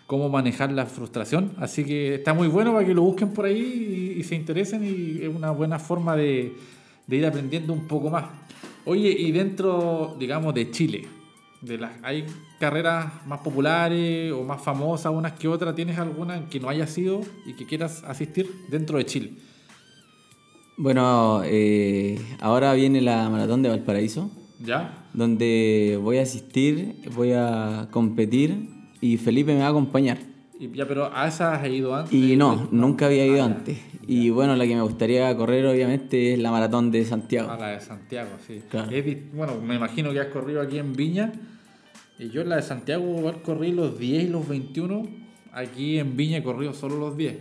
cómo 0.07 0.29
manejar 0.29 0.71
la 0.71 0.85
frustración. 0.85 1.53
Así 1.57 1.83
que 1.83 2.15
está 2.15 2.33
muy 2.33 2.47
bueno 2.47 2.74
para 2.74 2.85
que 2.85 2.93
lo 2.93 3.01
busquen 3.01 3.29
por 3.33 3.45
ahí 3.45 4.15
y, 4.17 4.24
se 4.24 4.35
interesen 4.35 4.83
y 4.83 5.24
es 5.24 5.35
una 5.35 5.51
buena 5.51 5.79
forma 5.79 6.15
de, 6.15 6.53
de, 7.07 7.15
ir 7.15 7.25
aprendiendo 7.25 7.74
un 7.74 7.88
poco 7.88 8.09
más. 8.09 8.25
Oye, 8.85 9.09
y 9.09 9.31
dentro, 9.31 10.15
digamos, 10.19 10.53
de 10.53 10.69
Chile, 10.71 11.07
de 11.62 11.77
las, 11.77 11.91
¿hay 12.03 12.25
carreras 12.59 13.25
más 13.25 13.39
populares 13.39 14.31
o 14.31 14.43
más 14.43 14.62
famosas 14.62 15.12
unas 15.12 15.33
que 15.33 15.47
otras? 15.47 15.75
¿Tienes 15.75 15.97
alguna 15.97 16.47
que 16.50 16.59
no 16.59 16.69
haya 16.69 16.85
sido 16.85 17.21
y 17.45 17.53
que 17.53 17.65
quieras 17.65 18.03
asistir 18.03 18.50
dentro 18.69 18.97
de 18.97 19.05
Chile? 19.05 19.33
Bueno, 20.77 21.41
eh, 21.45 22.19
ahora 22.41 22.74
viene 22.74 23.01
la 23.01 23.29
maratón 23.29 23.63
de 23.63 23.69
Valparaíso. 23.69 24.29
¿Ya? 24.63 25.09
Donde 25.13 26.00
voy 26.01 26.17
a 26.17 26.21
asistir, 26.21 26.95
voy 27.13 27.33
a 27.33 27.89
competir 27.91 28.75
y 29.01 29.17
Felipe 29.17 29.53
me 29.53 29.59
va 29.59 29.67
a 29.67 29.69
acompañar. 29.69 30.17
Y 30.59 30.71
ya, 30.71 30.87
pero 30.87 31.13
a 31.13 31.27
esas 31.27 31.59
has 31.59 31.67
ido 31.67 31.93
antes. 31.93 32.13
Y 32.13 32.37
no, 32.37 32.69
nunca 32.71 33.07
había 33.07 33.25
ido 33.25 33.41
ah, 33.41 33.45
antes. 33.45 33.77
Y 34.07 34.29
bueno, 34.29 34.55
la 34.55 34.65
que 34.65 34.75
me 34.75 34.81
gustaría 34.81 35.35
correr 35.35 35.65
obviamente 35.65 36.33
es 36.33 36.39
la 36.39 36.51
maratón 36.51 36.91
de 36.91 37.03
Santiago. 37.03 37.49
Ah, 37.51 37.57
la 37.59 37.67
de 37.71 37.81
Santiago, 37.81 38.29
sí. 38.45 38.61
bueno, 39.33 39.59
me 39.59 39.75
imagino 39.75 40.13
que 40.13 40.19
has 40.19 40.27
corrido 40.27 40.61
aquí 40.61 40.77
en 40.77 40.93
Viña. 40.93 41.33
Y 42.17 42.29
yo 42.29 42.41
en 42.41 42.49
la 42.49 42.55
de 42.57 42.61
Santiago 42.61 43.33
corrí 43.43 43.73
los 43.73 43.99
10 43.99 44.23
y 44.23 44.27
los 44.29 44.47
21. 44.47 45.03
Aquí 45.51 45.99
en 45.99 46.15
Viña 46.15 46.37
he 46.37 46.43
corrido 46.43 46.73
solo 46.73 46.97
los 46.97 47.17
10. 47.17 47.35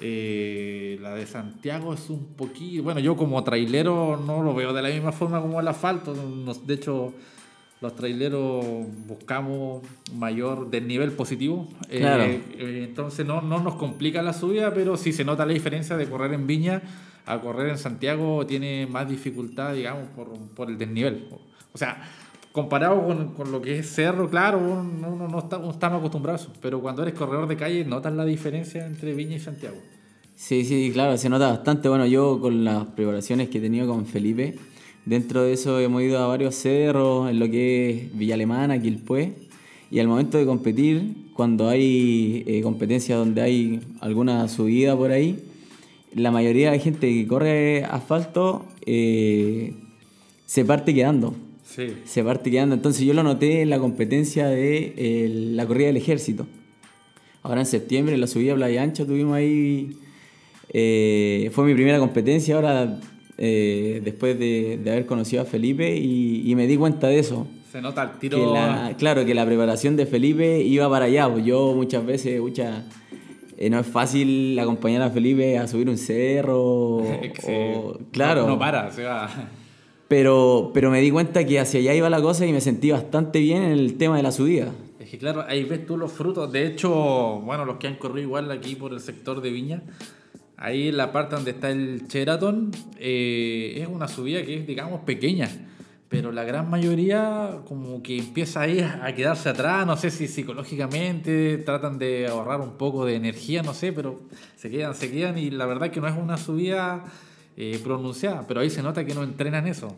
Eh, 0.00 0.96
la 1.02 1.14
de 1.16 1.26
Santiago 1.26 1.92
es 1.92 2.08
un 2.08 2.34
poquito. 2.34 2.84
Bueno, 2.84 3.00
yo 3.00 3.16
como 3.16 3.42
trailero 3.42 4.16
no 4.16 4.44
lo 4.44 4.54
veo 4.54 4.72
de 4.72 4.82
la 4.82 4.90
misma 4.90 5.10
forma 5.10 5.40
como 5.40 5.58
el 5.58 5.66
asfalto. 5.66 6.14
De 6.64 6.74
hecho, 6.74 7.14
los 7.80 7.94
traileros 7.94 8.64
buscamos 9.06 9.82
mayor 10.14 10.70
desnivel 10.70 11.12
positivo. 11.12 11.68
Eh, 11.88 11.98
claro. 11.98 12.24
Eh, 12.24 12.84
entonces 12.88 13.24
no, 13.24 13.40
no 13.40 13.60
nos 13.60 13.76
complica 13.76 14.22
la 14.22 14.32
subida, 14.32 14.74
pero 14.74 14.96
sí 14.96 15.12
se 15.12 15.24
nota 15.24 15.46
la 15.46 15.52
diferencia 15.52 15.96
de 15.96 16.08
correr 16.08 16.32
en 16.32 16.46
Viña 16.46 16.82
a 17.26 17.40
correr 17.40 17.68
en 17.68 17.78
Santiago. 17.78 18.44
Tiene 18.46 18.86
más 18.86 19.08
dificultad, 19.08 19.74
digamos, 19.74 20.08
por, 20.16 20.36
por 20.56 20.68
el 20.68 20.78
desnivel. 20.78 21.28
O 21.72 21.78
sea, 21.78 22.02
comparado 22.52 23.06
con, 23.06 23.34
con, 23.34 23.52
lo 23.52 23.62
que 23.62 23.78
es 23.78 23.88
cerro, 23.88 24.28
claro, 24.28 24.58
uno, 24.58 25.28
no 25.28 25.38
está, 25.38 25.60
estamos 25.70 26.00
acostumbrados, 26.00 26.50
pero 26.60 26.80
cuando 26.80 27.02
eres 27.02 27.14
corredor 27.14 27.46
de 27.46 27.56
calle 27.56 27.84
notas 27.84 28.12
la 28.14 28.24
diferencia 28.24 28.84
entre 28.84 29.14
Viña 29.14 29.36
y 29.36 29.40
Santiago. 29.40 29.76
Sí, 30.34 30.64
sí, 30.64 30.90
claro, 30.92 31.16
se 31.16 31.28
nota 31.28 31.48
bastante. 31.48 31.88
Bueno, 31.88 32.06
yo 32.06 32.40
con 32.40 32.64
las 32.64 32.86
preparaciones 32.86 33.48
que 33.48 33.58
he 33.58 33.60
tenido 33.60 33.86
con 33.86 34.06
Felipe, 34.06 34.56
Dentro 35.04 35.42
de 35.42 35.52
eso 35.52 35.80
hemos 35.80 36.02
ido 36.02 36.18
a 36.18 36.26
varios 36.26 36.54
cerros, 36.54 37.30
en 37.30 37.38
lo 37.38 37.50
que 37.50 37.90
es 37.90 38.18
Villa 38.18 38.34
Alemana, 38.34 38.80
Quilpué, 38.80 39.32
y 39.90 40.00
al 40.00 40.08
momento 40.08 40.36
de 40.36 40.44
competir, 40.44 41.14
cuando 41.32 41.68
hay 41.68 42.44
eh, 42.46 42.60
competencia 42.62 43.16
donde 43.16 43.40
hay 43.40 43.80
alguna 44.00 44.48
subida 44.48 44.96
por 44.96 45.12
ahí, 45.12 45.38
la 46.14 46.30
mayoría 46.30 46.70
de 46.70 46.78
gente 46.78 47.08
que 47.08 47.26
corre 47.26 47.84
asfalto 47.84 48.66
eh, 48.86 49.74
se 50.46 50.64
parte 50.64 50.94
quedando. 50.94 51.34
Sí. 51.64 51.94
Se 52.04 52.24
parte 52.24 52.50
quedando. 52.50 52.74
Entonces 52.74 53.04
yo 53.04 53.14
lo 53.14 53.22
noté 53.22 53.62
en 53.62 53.70
la 53.70 53.78
competencia 53.78 54.48
de 54.48 55.52
la 55.52 55.66
corrida 55.66 55.88
del 55.88 55.98
ejército. 55.98 56.46
Ahora 57.42 57.60
en 57.60 57.66
septiembre, 57.66 58.14
en 58.14 58.20
la 58.20 58.26
subida 58.26 58.52
a 58.52 58.56
Playa 58.56 58.82
Ancha, 58.82 59.06
tuvimos 59.06 59.34
ahí. 59.36 59.96
Eh, 60.70 61.50
fue 61.52 61.64
mi 61.66 61.74
primera 61.74 61.98
competencia. 61.98 62.56
Ahora 62.56 62.98
eh, 63.40 64.00
después 64.04 64.36
de, 64.36 64.80
haber 64.84 65.06
conocido 65.06 65.42
a 65.42 65.44
Felipe 65.44 65.96
y, 65.96 66.52
me 66.56 66.66
di 66.66 66.76
cuenta 66.76 67.06
de 67.06 67.20
eso. 67.20 67.46
Se 67.70 67.80
nota 67.80 68.02
el 68.02 68.18
tiro. 68.18 68.54
claro, 68.98 69.24
que 69.24 69.34
la 69.34 69.46
preparación 69.46 69.96
de 69.96 70.06
Felipe 70.06 70.60
iba 70.60 70.88
para 70.90 71.04
allá. 71.04 71.30
Pues 71.30 71.44
yo 71.44 71.72
muchas 71.74 72.04
veces, 72.04 72.40
mucha, 72.40 72.84
eh, 73.56 73.70
no 73.70 73.78
es 73.78 73.86
fácil 73.86 74.58
acompañar 74.58 75.02
a 75.02 75.10
Felipe 75.10 75.56
a 75.56 75.68
subir 75.68 75.88
un 75.88 75.98
cerro. 75.98 77.04
claro. 78.12 78.46
No, 78.46 78.58
para, 78.58 78.90
se 78.90 79.04
va. 79.04 79.30
Pero, 80.08 80.70
pero 80.74 80.90
me 80.90 81.00
di 81.00 81.10
cuenta 81.10 81.44
que 81.44 81.60
hacia 81.60 81.78
allá 81.78 81.94
iba 81.94 82.10
la 82.10 82.20
cosa 82.20 82.44
y 82.46 82.52
me 82.52 82.60
sentí 82.60 82.90
bastante 82.90 83.38
bien 83.38 83.62
en 83.62 83.72
el 83.72 83.98
tema 83.98 84.16
de 84.16 84.22
la 84.22 84.32
subida. 84.32 84.72
Es 84.98 85.10
que 85.10 85.18
claro, 85.18 85.44
ahí 85.46 85.64
ves 85.64 85.86
tú 85.86 85.96
los 85.96 86.10
frutos. 86.10 86.50
De 86.50 86.66
hecho, 86.66 87.40
bueno, 87.44 87.64
los 87.64 87.76
que 87.76 87.86
han 87.86 87.96
corrido 87.96 88.26
igual 88.26 88.50
aquí 88.50 88.74
por 88.74 88.92
el 88.92 89.00
sector 89.00 89.40
de 89.42 89.50
Viña, 89.50 89.82
Ahí 90.60 90.88
en 90.88 90.96
la 90.96 91.12
parte 91.12 91.36
donde 91.36 91.52
está 91.52 91.70
el 91.70 92.08
Sheraton 92.08 92.72
eh, 92.98 93.78
es 93.80 93.86
una 93.86 94.08
subida 94.08 94.42
que 94.42 94.56
es, 94.58 94.66
digamos, 94.66 95.02
pequeña. 95.02 95.48
Pero 96.08 96.32
la 96.32 96.42
gran 96.42 96.68
mayoría 96.68 97.60
como 97.68 98.02
que 98.02 98.18
empieza 98.18 98.62
ahí 98.62 98.80
a 98.80 99.14
quedarse 99.14 99.50
atrás, 99.50 99.86
no 99.86 99.96
sé 99.96 100.10
si 100.10 100.26
psicológicamente 100.26 101.58
tratan 101.58 101.98
de 101.98 102.26
ahorrar 102.26 102.60
un 102.60 102.72
poco 102.72 103.04
de 103.04 103.14
energía, 103.14 103.62
no 103.62 103.72
sé, 103.72 103.92
pero 103.92 104.20
se 104.56 104.70
quedan, 104.70 104.94
se 104.94 105.12
quedan 105.12 105.38
y 105.38 105.50
la 105.50 105.66
verdad 105.66 105.90
que 105.90 106.00
no 106.00 106.08
es 106.08 106.16
una 106.16 106.38
subida 106.38 107.04
eh, 107.56 107.78
pronunciada, 107.84 108.46
pero 108.48 108.60
ahí 108.60 108.70
se 108.70 108.82
nota 108.82 109.04
que 109.04 109.14
no 109.14 109.22
entrenan 109.22 109.66
eso. 109.66 109.94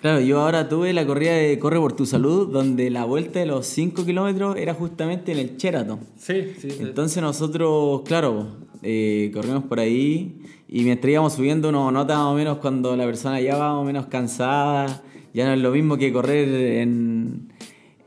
Claro, 0.00 0.20
yo 0.20 0.40
ahora 0.40 0.68
tuve 0.68 0.92
la 0.92 1.04
corrida 1.04 1.32
de 1.32 1.58
Corre 1.58 1.78
por 1.78 1.94
tu 1.94 2.06
Salud, 2.06 2.48
donde 2.48 2.88
la 2.88 3.04
vuelta 3.04 3.40
de 3.40 3.46
los 3.46 3.66
5 3.66 4.06
kilómetros 4.06 4.56
era 4.56 4.72
justamente 4.72 5.32
en 5.32 5.38
el 5.40 5.56
Sheraton. 5.56 5.98
Sí, 6.16 6.54
sí. 6.58 6.68
Entonces 6.78 7.20
nosotros, 7.22 8.02
claro, 8.06 8.69
eh, 8.82 9.30
corrimos 9.32 9.64
por 9.64 9.80
ahí 9.80 10.40
y 10.68 10.84
mientras 10.84 11.10
íbamos 11.10 11.34
subiendo 11.34 11.68
uno 11.68 11.90
nota 11.90 12.16
más 12.16 12.26
o 12.26 12.34
menos 12.34 12.58
cuando 12.58 12.96
la 12.96 13.04
persona 13.04 13.40
ya 13.40 13.56
va 13.56 13.78
o 13.78 13.84
menos 13.84 14.06
cansada, 14.06 15.02
ya 15.34 15.46
no 15.46 15.54
es 15.54 15.60
lo 15.60 15.70
mismo 15.72 15.96
que 15.96 16.12
correr 16.12 16.48
en, 16.78 17.52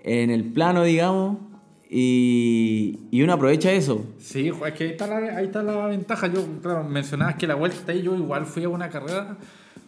en 0.04 0.30
el 0.30 0.46
plano, 0.46 0.84
digamos, 0.84 1.38
y, 1.90 3.02
y, 3.12 3.22
uno 3.22 3.34
aprovecha 3.34 3.72
eso. 3.72 4.04
Sí, 4.18 4.50
es 4.50 4.74
que 4.74 4.84
ahí 4.86 4.90
está 4.90 5.06
la, 5.06 5.38
ahí 5.38 5.46
está 5.46 5.62
la 5.62 5.86
ventaja. 5.86 6.26
Yo, 6.26 6.44
claro, 6.60 6.84
mencionabas 6.84 7.36
que 7.36 7.46
la 7.46 7.54
vuelta 7.54 7.92
ahí, 7.92 8.02
yo 8.02 8.16
igual 8.16 8.48
fui 8.48 8.64
a 8.64 8.70
una 8.70 8.90
carrera 8.90 9.38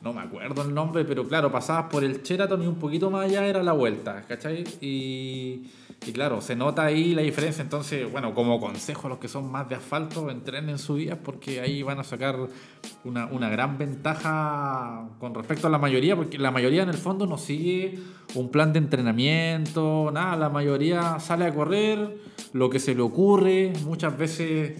no 0.05 0.13
me 0.13 0.21
acuerdo 0.21 0.61
el 0.61 0.71
nombre, 0.71 1.03
pero 1.03 1.27
claro, 1.27 1.51
pasabas 1.51 1.85
por 1.91 2.03
el 2.03 2.21
Sheraton 2.21 2.61
y 2.61 2.67
un 2.67 2.75
poquito 2.75 3.09
más 3.09 3.25
allá 3.25 3.47
era 3.47 3.63
la 3.63 3.71
vuelta, 3.71 4.23
¿cachai? 4.27 4.63
Y, 4.79 5.63
claro, 6.13 6.41
se 6.41 6.55
nota 6.55 6.85
ahí 6.85 7.15
la 7.15 7.23
diferencia. 7.23 7.63
Entonces, 7.63 8.09
bueno, 8.11 8.35
como 8.35 8.59
consejo 8.59 9.07
a 9.07 9.09
los 9.09 9.17
que 9.17 9.27
son 9.27 9.51
más 9.51 9.67
de 9.67 9.73
asfalto, 9.73 10.29
entrenen 10.29 10.69
en 10.69 10.77
su 10.77 10.93
vida 10.93 11.15
porque 11.15 11.59
ahí 11.59 11.81
van 11.81 11.99
a 11.99 12.03
sacar 12.03 12.37
una, 13.03 13.25
una, 13.25 13.49
gran 13.49 13.79
ventaja 13.79 15.09
con 15.19 15.33
respecto 15.33 15.65
a 15.65 15.71
la 15.71 15.79
mayoría, 15.79 16.15
porque 16.15 16.37
la 16.37 16.51
mayoría 16.51 16.83
en 16.83 16.89
el 16.89 16.97
fondo 16.97 17.25
no 17.25 17.39
sigue 17.39 17.97
un 18.35 18.51
plan 18.51 18.73
de 18.73 18.79
entrenamiento, 18.79 20.11
nada, 20.13 20.35
la 20.35 20.49
mayoría 20.49 21.19
sale 21.19 21.45
a 21.45 21.53
correr 21.55 22.15
lo 22.53 22.69
que 22.69 22.77
se 22.77 22.93
le 22.93 23.01
ocurre, 23.01 23.73
muchas 23.83 24.15
veces 24.15 24.79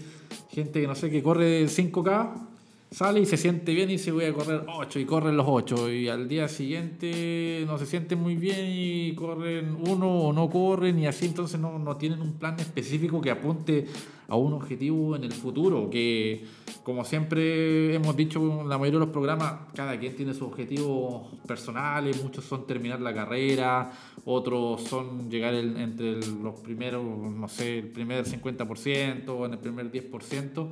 gente 0.51 0.81
que 0.81 0.87
no 0.87 0.93
sé, 0.93 1.09
que 1.09 1.23
corre 1.23 1.65
5K 1.65 2.54
sale 2.91 3.19
y 3.19 3.25
se 3.25 3.37
siente 3.37 3.73
bien 3.73 3.89
y 3.89 3.93
dice 3.93 4.11
voy 4.11 4.25
a 4.25 4.33
correr 4.33 4.63
8 4.67 4.99
y 4.99 5.05
corren 5.05 5.35
los 5.35 5.45
8 5.49 5.91
y 5.91 6.07
al 6.07 6.27
día 6.27 6.47
siguiente 6.47 7.63
no 7.67 7.77
se 7.77 7.85
sienten 7.85 8.21
muy 8.21 8.35
bien 8.35 8.65
y 8.69 9.13
corren 9.15 9.75
uno 9.87 10.21
o 10.21 10.33
no 10.33 10.49
corren 10.49 10.99
y 10.99 11.07
así 11.07 11.25
entonces 11.25 11.59
no, 11.59 11.77
no, 11.79 11.97
tienen 11.97 12.21
un 12.21 12.33
plan 12.33 12.59
específico 12.59 13.19
que 13.19 13.31
apunte 13.31 13.85
a 14.27 14.35
un 14.35 14.53
objetivo 14.53 15.15
en 15.15 15.23
el 15.23 15.33
futuro 15.33 15.89
que 15.89 16.45
como 16.83 17.03
siempre 17.03 17.95
hemos 17.95 18.15
dicho 18.15 18.39
en 18.61 18.69
la 18.69 18.77
mayoría 18.77 18.99
de 18.99 19.05
los 19.05 19.13
programas 19.13 19.53
cada 19.73 19.99
quien 19.99 20.15
tiene 20.15 20.33
sus 20.33 20.43
objetivos 20.43 21.27
personales 21.47 22.23
muchos 22.23 22.45
son 22.45 22.65
terminar 22.65 23.01
la 23.01 23.13
carrera 23.13 23.91
otros 24.25 24.83
son 24.83 25.29
llegar 25.29 25.53
entre 25.53 26.17
los 26.27 26.59
primeros 26.61 27.03
no 27.03 27.47
sé 27.47 27.79
el 27.79 27.87
primer 27.89 28.25
50% 28.25 29.27
o 29.29 29.45
en 29.45 29.53
el 29.53 29.59
primer 29.59 29.91
10% 29.91 30.69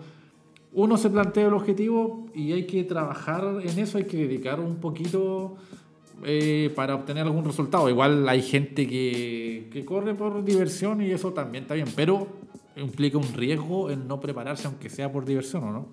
uno 0.73 0.97
se 0.97 1.09
plantea 1.09 1.47
el 1.47 1.53
objetivo 1.53 2.25
y 2.33 2.51
hay 2.51 2.65
que 2.65 2.83
trabajar 2.83 3.61
en 3.63 3.79
eso, 3.79 3.97
hay 3.97 4.05
que 4.05 4.17
dedicar 4.17 4.59
un 4.59 4.77
poquito 4.77 5.55
eh, 6.25 6.71
para 6.75 6.95
obtener 6.95 7.23
algún 7.23 7.45
resultado. 7.45 7.89
Igual 7.89 8.27
hay 8.27 8.41
gente 8.41 8.87
que, 8.87 9.83
corre 9.85 10.15
por 10.15 10.43
diversión 10.43 11.01
y 11.01 11.11
eso 11.11 11.31
también 11.31 11.63
está 11.63 11.75
bien, 11.75 11.87
pero 11.95 12.27
implica 12.75 13.17
un 13.17 13.33
riesgo 13.33 13.91
en 13.91 14.07
no 14.07 14.19
prepararse 14.19 14.67
aunque 14.67 14.89
sea 14.89 15.11
por 15.11 15.25
diversión 15.25 15.63
o 15.63 15.71
no. 15.71 15.87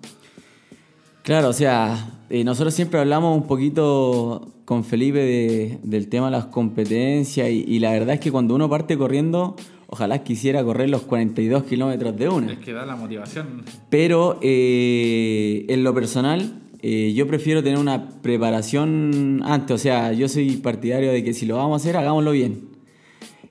Claro, 1.23 1.49
o 1.49 1.53
sea, 1.53 2.19
eh, 2.31 2.43
nosotros 2.43 2.73
siempre 2.73 2.99
hablamos 2.99 3.37
un 3.37 3.45
poquito 3.45 4.47
con 4.65 4.83
Felipe 4.83 5.79
del 5.83 6.07
tema 6.07 6.27
de 6.27 6.31
las 6.31 6.45
competencias 6.45 7.47
y 7.49 7.77
la 7.77 7.91
verdad 7.91 8.15
es 8.15 8.19
que 8.19 8.31
cuando 8.31 8.55
uno 8.55 8.67
parte 8.67 8.97
corriendo 8.97 9.55
Ojalá 9.93 10.23
quisiera 10.23 10.63
correr 10.63 10.89
los 10.89 11.01
42 11.01 11.63
kilómetros 11.65 12.15
de 12.15 12.29
una. 12.29 12.53
Es 12.53 12.59
que 12.59 12.71
da 12.71 12.85
la 12.85 12.95
motivación. 12.95 13.63
Pero 13.89 14.39
eh, 14.41 15.65
en 15.67 15.83
lo 15.83 15.93
personal, 15.93 16.61
eh, 16.81 17.11
yo 17.13 17.27
prefiero 17.27 17.61
tener 17.61 17.77
una 17.77 18.07
preparación 18.21 19.41
antes. 19.43 19.75
O 19.75 19.77
sea, 19.77 20.13
yo 20.13 20.29
soy 20.29 20.55
partidario 20.55 21.11
de 21.11 21.25
que 21.25 21.33
si 21.33 21.45
lo 21.45 21.57
vamos 21.57 21.73
a 21.73 21.75
hacer, 21.83 21.97
hagámoslo 21.97 22.31
bien. 22.31 22.69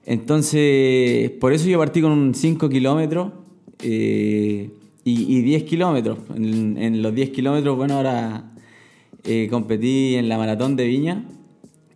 Entonces, 0.06 1.30
por 1.32 1.52
eso 1.52 1.68
yo 1.68 1.78
partí 1.78 2.00
con 2.00 2.34
5 2.34 2.70
kilómetros 2.70 3.32
eh, 3.82 4.70
y, 5.04 5.42
10 5.42 5.64
kilómetros. 5.64 6.20
En, 6.34 6.78
en, 6.78 7.02
los 7.02 7.14
10 7.14 7.30
kilómetros, 7.30 7.76
bueno, 7.76 7.98
ahora 7.98 8.50
competí 9.50 10.14
en 10.14 10.30
la 10.30 10.38
maratón 10.38 10.74
de 10.74 10.86
Viña 10.86 11.22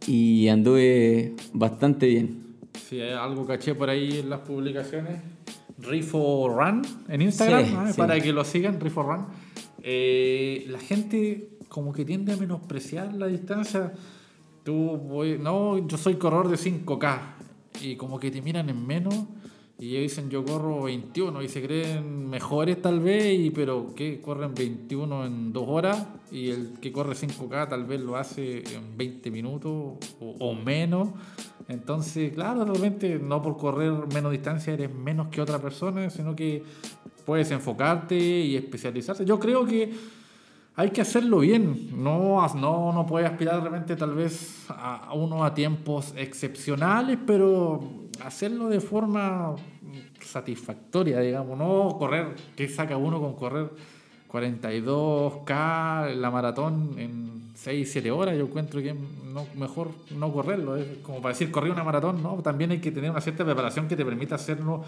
y 0.07 0.49
anduve 0.49 1.33
bastante 1.55 2.09
bien. 2.09 2.44
Sí, 2.75 3.01
algo 3.01 3.47
caché 3.47 3.75
por 3.75 3.89
ahí 3.91 4.19
en 4.21 4.31
las 4.31 4.41
publicaciones. 4.41 5.21
Rifo 5.79 6.49
Run 6.49 6.83
en 7.09 7.23
Instagram, 7.23 7.65
Sí, 7.67 7.73
¿no? 7.73 7.87
sí. 7.89 7.95
para 7.99 8.21
que 8.21 8.33
lo 8.33 8.45
sigan, 8.45 8.81
Rifo 8.81 9.03
Run. 9.03 9.27
Eh, 9.83 10.67
la 10.69 10.79
gente 10.79 11.51
como 11.69 11.93
que 11.93 12.05
tiende 12.05 12.33
a 12.33 12.37
menospreciar 12.37 13.13
la 13.15 13.27
distancia. 13.27 13.93
Tú, 14.63 14.97
voy- 14.97 15.39
no, 15.39 15.87
yo 15.87 15.99
soy 15.99 16.15
corredor 16.15 16.49
de 16.49 16.57
5K 16.57 17.19
y 17.83 17.97
como 17.97 18.19
que 18.19 18.31
te 18.31 18.41
miran 18.41 18.71
en 18.71 18.87
menos 18.87 19.15
y 19.79 19.97
ellos 19.97 20.03
dicen 20.03 20.31
yo 20.31 20.45
corro 20.45 20.85
21 20.85 21.43
y 21.43 21.49
se 21.49 21.61
creen 21.61 22.31
mejores 22.31 22.81
tal 22.81 23.01
vez, 23.01 23.39
y, 23.39 23.51
pero 23.51 23.93
que 23.95 24.21
corren 24.21 24.55
21 24.55 25.27
en 25.27 25.53
2 25.53 25.69
horas 25.69 26.07
y 26.31 26.51
el 26.51 26.79
que 26.81 26.93
corre 26.93 27.15
5K 27.15 27.69
tal 27.69 27.85
vez 27.85 28.01
lo 28.01 28.17
hace 28.17 28.63
en 28.73 28.97
20 28.97 29.31
minutos 29.33 29.73
o, 30.21 30.37
o 30.39 30.55
menos. 30.55 31.09
Entonces, 31.69 32.33
claro, 32.33 32.65
realmente 32.65 33.19
no 33.19 33.43
por 33.43 33.57
correr 33.57 33.93
menos 34.13 34.31
distancia 34.31 34.75
eres 34.75 34.95
menos 34.95 35.29
que 35.29 35.41
otra 35.41 35.59
persona, 35.61 36.09
sino 36.09 36.37
que 36.37 36.63
puedes 37.25 37.51
enfocarte 37.51 38.17
y 38.17 38.57
especializarte. 38.57 39.25
Yo 39.25 39.41
creo 39.41 39.67
que 39.67 39.93
hay 40.77 40.91
que 40.91 41.01
hacerlo 41.01 41.41
bien. 41.41 41.91
No, 42.03 42.47
no, 42.55 42.93
no 42.93 43.07
puedes 43.07 43.29
aspirar 43.29 43.57
de 43.57 43.71
repente 43.71 43.97
tal 43.97 44.15
vez 44.15 44.67
a 44.69 45.13
uno 45.15 45.45
a 45.45 45.55
tiempos 45.55 46.13
excepcionales, 46.17 47.19
pero 47.27 48.04
hacerlo 48.23 48.69
de 48.69 48.81
forma 48.81 49.57
satisfactoria, 50.21 51.21
digamos. 51.21 51.59
No 51.59 51.97
correr, 51.99 52.35
que 52.57 52.69
saca 52.69 52.97
uno 52.97 53.21
con 53.21 53.35
correr 53.35 53.71
42K 54.31 56.15
la 56.15 56.31
maratón 56.31 56.95
en 56.99 57.53
6, 57.55 57.91
7 57.93 58.11
horas? 58.11 58.37
Yo 58.37 58.45
encuentro 58.45 58.83
que 58.83 58.93
no, 58.93 59.47
mejor 59.57 59.91
no 60.17 60.33
correrlo. 60.33 60.77
Es 60.77 60.87
como 61.03 61.23
para 61.23 61.33
decir, 61.33 61.51
corrí 61.51 61.71
una 61.71 61.85
maratón, 61.85 62.23
¿no? 62.23 62.35
También 62.43 62.73
hay 62.73 62.79
que 62.79 62.91
tener 62.91 63.11
una 63.11 63.21
cierta 63.21 63.45
preparación 63.45 63.87
que 63.87 63.97
te 63.97 64.05
permita 64.05 64.35
hacerlo 64.35 64.85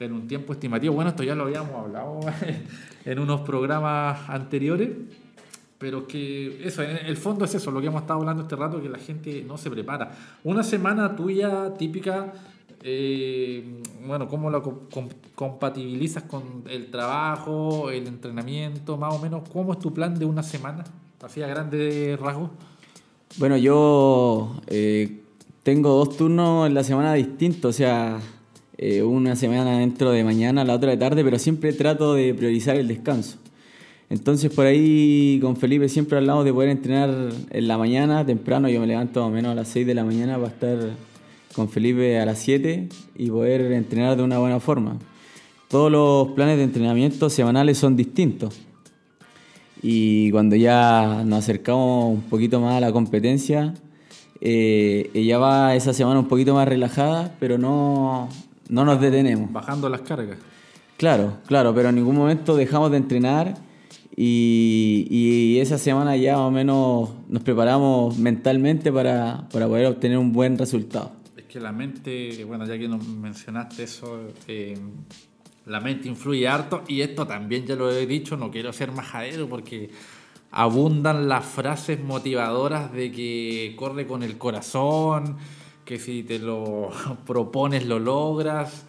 en 0.00 0.12
un 0.12 0.26
tiempo 0.26 0.52
estimativo. 0.52 0.94
Bueno, 0.94 1.10
esto 1.10 1.22
ya 1.22 1.34
lo 1.34 1.44
habíamos 1.44 1.74
hablado 1.74 2.20
en 3.04 3.18
unos 3.18 3.42
programas 3.42 4.28
anteriores, 4.28 4.90
pero 5.78 6.06
que 6.06 6.66
eso, 6.66 6.82
en 6.82 7.06
el 7.06 7.16
fondo 7.16 7.44
es 7.44 7.54
eso, 7.54 7.70
lo 7.70 7.80
que 7.80 7.86
hemos 7.86 8.02
estado 8.02 8.20
hablando 8.20 8.42
este 8.42 8.56
rato, 8.56 8.80
que 8.80 8.88
la 8.88 8.98
gente 8.98 9.44
no 9.46 9.58
se 9.58 9.70
prepara. 9.70 10.12
Una 10.44 10.62
semana 10.62 11.14
tuya 11.14 11.74
típica, 11.74 12.32
eh, 12.82 13.82
bueno, 14.06 14.28
¿cómo 14.28 14.50
com- 14.62 15.08
compatibilizas 15.34 16.24
con 16.24 16.64
el 16.70 16.90
trabajo, 16.90 17.90
el 17.90 18.06
entrenamiento, 18.06 18.96
más 18.96 19.14
o 19.14 19.18
menos? 19.18 19.48
¿Cómo 19.52 19.72
es 19.72 19.78
tu 19.78 19.92
plan 19.92 20.18
de 20.18 20.24
una 20.24 20.42
semana? 20.42 20.84
Así 21.22 21.42
a 21.42 21.46
grandes 21.46 22.18
rasgos. 22.18 22.50
Bueno, 23.36 23.56
yo 23.56 24.60
eh, 24.68 25.20
tengo 25.62 25.90
dos 25.90 26.16
turnos 26.16 26.66
en 26.66 26.74
la 26.74 26.84
semana 26.84 27.14
distintos, 27.14 27.74
o 27.74 27.76
sea, 27.76 28.18
eh, 28.76 29.02
una 29.02 29.36
semana 29.36 29.78
dentro 29.78 30.10
de 30.12 30.24
mañana, 30.24 30.64
la 30.64 30.74
otra 30.74 30.90
de 30.90 30.96
tarde, 30.96 31.24
pero 31.24 31.38
siempre 31.38 31.72
trato 31.72 32.14
de 32.14 32.32
priorizar 32.34 32.76
el 32.76 32.88
descanso. 32.88 33.38
Entonces 34.10 34.50
por 34.50 34.64
ahí 34.64 35.38
con 35.42 35.56
Felipe 35.56 35.88
siempre 35.88 36.16
hablamos 36.16 36.44
de 36.46 36.52
poder 36.54 36.70
entrenar 36.70 37.10
en 37.50 37.68
la 37.68 37.76
mañana, 37.76 38.24
temprano, 38.24 38.68
yo 38.70 38.80
me 38.80 38.86
levanto 38.86 39.20
más 39.20 39.28
o 39.28 39.32
menos 39.32 39.52
a 39.52 39.54
las 39.54 39.68
6 39.68 39.86
de 39.86 39.94
la 39.94 40.04
mañana 40.04 40.36
para 40.36 40.48
estar 40.48 40.78
con 41.58 41.68
Felipe 41.68 42.20
a 42.20 42.24
las 42.24 42.38
7 42.38 42.88
y 43.16 43.30
poder 43.30 43.72
entrenar 43.72 44.16
de 44.16 44.22
una 44.22 44.38
buena 44.38 44.60
forma. 44.60 44.96
Todos 45.66 45.90
los 45.90 46.28
planes 46.28 46.56
de 46.56 46.62
entrenamiento 46.62 47.28
semanales 47.28 47.78
son 47.78 47.96
distintos. 47.96 48.60
Y 49.82 50.30
cuando 50.30 50.54
ya 50.54 51.24
nos 51.26 51.40
acercamos 51.40 52.14
un 52.14 52.22
poquito 52.22 52.60
más 52.60 52.76
a 52.76 52.80
la 52.80 52.92
competencia, 52.92 53.74
eh, 54.40 55.10
ella 55.14 55.38
va 55.38 55.74
esa 55.74 55.92
semana 55.92 56.20
un 56.20 56.28
poquito 56.28 56.54
más 56.54 56.68
relajada, 56.68 57.34
pero 57.40 57.58
no, 57.58 58.28
no 58.68 58.84
nos 58.84 59.00
detenemos. 59.00 59.52
Bajando 59.52 59.88
las 59.88 60.02
cargas. 60.02 60.38
Claro, 60.96 61.38
claro, 61.46 61.74
pero 61.74 61.88
en 61.88 61.96
ningún 61.96 62.14
momento 62.14 62.54
dejamos 62.54 62.92
de 62.92 62.98
entrenar 62.98 63.56
y, 64.14 65.08
y 65.10 65.58
esa 65.58 65.76
semana 65.76 66.16
ya 66.16 66.36
más 66.36 66.46
o 66.46 66.50
menos 66.52 67.10
nos 67.28 67.42
preparamos 67.42 68.16
mentalmente 68.16 68.92
para, 68.92 69.48
para 69.52 69.66
poder 69.66 69.86
obtener 69.86 70.18
un 70.18 70.32
buen 70.32 70.56
resultado. 70.56 71.17
Que 71.48 71.60
la 71.60 71.72
mente, 71.72 72.44
bueno, 72.44 72.66
ya 72.66 72.78
que 72.78 72.88
nos 72.88 73.06
mencionaste 73.06 73.84
eso, 73.84 74.20
eh, 74.46 74.76
la 75.64 75.80
mente 75.80 76.08
influye 76.08 76.46
harto 76.46 76.82
y 76.86 77.00
esto 77.00 77.26
también 77.26 77.66
ya 77.66 77.74
lo 77.74 77.90
he 77.90 78.06
dicho, 78.06 78.36
no 78.36 78.50
quiero 78.50 78.72
ser 78.72 78.92
majadero 78.92 79.48
porque 79.48 79.90
abundan 80.50 81.28
las 81.28 81.44
frases 81.44 82.00
motivadoras 82.02 82.92
de 82.92 83.12
que 83.12 83.74
corre 83.76 84.06
con 84.06 84.22
el 84.22 84.36
corazón, 84.36 85.36
que 85.84 85.98
si 85.98 86.22
te 86.22 86.38
lo 86.38 86.90
propones 87.26 87.86
lo 87.86 87.98
logras. 87.98 88.86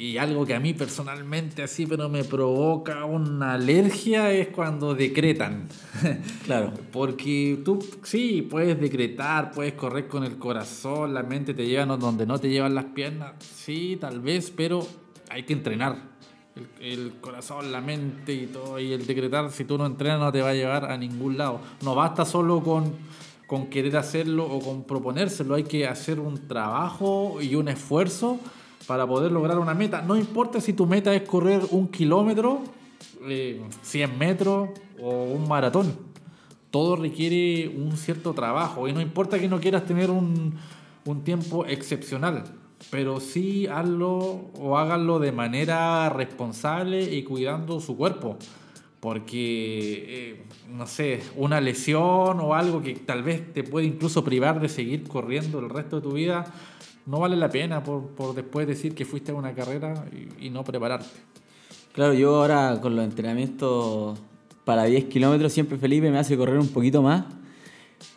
Y 0.00 0.16
algo 0.16 0.46
que 0.46 0.54
a 0.54 0.60
mí 0.60 0.74
personalmente 0.74 1.60
así, 1.60 1.84
pero 1.84 2.08
me 2.08 2.22
provoca 2.22 3.04
una 3.04 3.54
alergia 3.54 4.30
es 4.32 4.46
cuando 4.48 4.94
decretan. 4.94 5.66
Claro. 6.44 6.72
Porque 6.92 7.58
tú 7.64 7.84
sí 8.04 8.42
puedes 8.48 8.80
decretar, 8.80 9.50
puedes 9.50 9.72
correr 9.74 10.06
con 10.06 10.22
el 10.22 10.38
corazón, 10.38 11.12
la 11.14 11.24
mente 11.24 11.52
te 11.52 11.66
lleva 11.66 11.84
no- 11.84 11.96
donde 11.98 12.24
no 12.26 12.38
te 12.38 12.48
llevan 12.48 12.76
las 12.76 12.84
piernas, 12.86 13.32
sí, 13.40 13.98
tal 14.00 14.20
vez, 14.20 14.52
pero 14.56 14.86
hay 15.30 15.42
que 15.42 15.52
entrenar. 15.52 15.96
El, 16.80 16.92
el 16.92 17.12
corazón, 17.20 17.72
la 17.72 17.80
mente 17.80 18.32
y 18.32 18.46
todo, 18.46 18.78
y 18.78 18.92
el 18.92 19.04
decretar, 19.04 19.50
si 19.50 19.64
tú 19.64 19.76
no 19.78 19.84
entrenas, 19.86 20.20
no 20.20 20.30
te 20.30 20.40
va 20.42 20.50
a 20.50 20.54
llevar 20.54 20.84
a 20.90 20.96
ningún 20.96 21.36
lado. 21.36 21.60
No 21.82 21.96
basta 21.96 22.24
solo 22.24 22.62
con, 22.62 22.94
con 23.48 23.66
querer 23.66 23.96
hacerlo 23.96 24.44
o 24.46 24.60
con 24.60 24.84
proponérselo, 24.84 25.56
hay 25.56 25.64
que 25.64 25.88
hacer 25.88 26.20
un 26.20 26.46
trabajo 26.46 27.38
y 27.42 27.56
un 27.56 27.68
esfuerzo 27.68 28.38
para 28.86 29.06
poder 29.06 29.32
lograr 29.32 29.58
una 29.58 29.74
meta. 29.74 30.02
No 30.02 30.16
importa 30.16 30.60
si 30.60 30.72
tu 30.72 30.86
meta 30.86 31.14
es 31.14 31.22
correr 31.22 31.62
un 31.70 31.88
kilómetro, 31.88 32.62
eh, 33.28 33.62
100 33.82 34.18
metros 34.18 34.70
o 35.00 35.24
un 35.24 35.48
maratón 35.48 36.08
todo 36.70 36.96
requiere 36.96 37.68
un 37.68 37.96
cierto 37.96 38.34
trabajo 38.34 38.88
y 38.88 38.92
no 38.92 39.00
importa 39.00 39.38
que 39.38 39.48
no 39.48 39.60
quieras 39.60 39.86
tener 39.86 40.10
un, 40.10 40.54
un 41.04 41.24
tiempo 41.24 41.64
excepcional, 41.66 42.44
pero 42.90 43.20
sí 43.20 43.66
hazlo 43.66 44.50
o 44.54 44.76
háganlo 44.76 45.18
de 45.18 45.32
manera 45.32 46.08
responsable 46.10 47.02
y 47.02 47.22
cuidando 47.22 47.80
su 47.80 47.96
cuerpo. 47.96 48.36
Porque, 49.00 50.04
eh, 50.08 50.42
no 50.68 50.84
sé, 50.88 51.22
una 51.36 51.60
lesión 51.60 52.40
o 52.40 52.54
algo 52.54 52.82
que 52.82 52.94
tal 52.94 53.22
vez 53.22 53.52
te 53.52 53.62
puede 53.62 53.86
incluso 53.86 54.24
privar 54.24 54.60
de 54.60 54.68
seguir 54.68 55.04
corriendo 55.04 55.60
el 55.60 55.70
resto 55.70 55.96
de 55.96 56.02
tu 56.02 56.12
vida, 56.12 56.52
no 57.08 57.20
vale 57.20 57.36
la 57.36 57.48
pena 57.48 57.82
por, 57.82 58.08
por 58.08 58.34
después 58.34 58.66
decir 58.66 58.94
que 58.94 59.06
fuiste 59.06 59.32
a 59.32 59.34
una 59.34 59.54
carrera 59.54 60.04
y, 60.38 60.50
no 60.50 60.62
prepararte. 60.62 61.08
Claro, 61.92 62.12
yo 62.12 62.36
ahora 62.36 62.78
con 62.82 62.94
los 62.94 63.04
entrenamientos 63.04 64.18
para 64.64 64.84
10 64.84 65.06
kilómetros 65.06 65.52
siempre 65.52 65.78
Felipe 65.78 66.10
me 66.10 66.18
hace 66.18 66.36
correr 66.36 66.58
un 66.58 66.68
poquito 66.68 67.02
más 67.02 67.24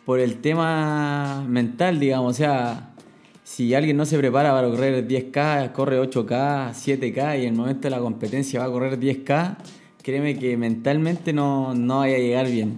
por 0.04 0.20
el 0.20 0.42
tema 0.42 1.42
mental, 1.48 1.98
digamos. 1.98 2.32
O 2.32 2.36
sea, 2.36 2.94
si 3.42 3.74
alguien 3.74 3.96
no 3.96 4.04
se 4.04 4.18
prepara 4.18 4.52
para 4.52 4.68
correr 4.68 5.08
10K, 5.08 5.72
corre 5.72 5.98
8K, 5.98 6.72
7K 6.72 7.40
y 7.40 7.46
en 7.46 7.54
el 7.54 7.58
momento 7.58 7.82
de 7.82 7.90
la 7.90 7.98
competencia 7.98 8.60
va 8.60 8.66
a 8.66 8.70
correr 8.70 9.00
10K, 9.00 9.56
créeme 10.02 10.38
que 10.38 10.58
mentalmente 10.58 11.32
no, 11.32 11.74
no 11.74 12.00
vaya 12.00 12.16
a 12.16 12.18
llegar 12.18 12.50
bien. 12.50 12.76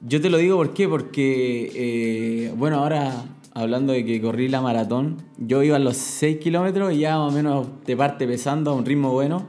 Yo 0.00 0.18
te 0.20 0.30
lo 0.30 0.38
digo 0.38 0.56
¿por 0.56 0.72
qué? 0.72 0.88
porque, 0.88 1.72
eh, 1.74 2.52
bueno, 2.56 2.78
ahora 2.78 3.35
hablando 3.56 3.94
de 3.94 4.04
que 4.04 4.20
corrí 4.20 4.48
la 4.48 4.60
maratón, 4.60 5.16
yo 5.38 5.62
iba 5.62 5.76
a 5.76 5.78
los 5.78 5.96
6 5.96 6.36
kilómetros 6.36 6.92
y 6.92 6.98
ya 6.98 7.16
más 7.16 7.32
o 7.32 7.34
menos 7.34 7.66
te 7.84 7.96
parte 7.96 8.26
pesando 8.26 8.70
a 8.70 8.74
un 8.74 8.84
ritmo 8.84 9.10
bueno. 9.12 9.46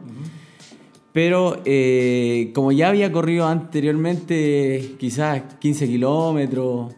Pero 1.11 1.61
eh, 1.65 2.51
como 2.55 2.71
ya 2.71 2.87
había 2.87 3.11
corrido 3.11 3.47
anteriormente 3.47 4.95
quizás 4.97 5.41
15 5.59 5.87
kilómetros, 5.87 6.93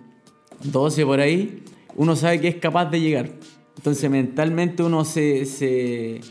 12 0.64 1.06
por 1.06 1.20
ahí, 1.20 1.64
uno 1.96 2.16
sabe 2.16 2.40
que 2.40 2.48
es 2.48 2.56
capaz 2.58 2.86
de 2.92 3.02
llegar. 3.02 3.32
Entonces 3.76 4.08
mentalmente 4.12 4.84
uno 4.84 5.04
se, 5.04 5.46
se, 5.46 6.22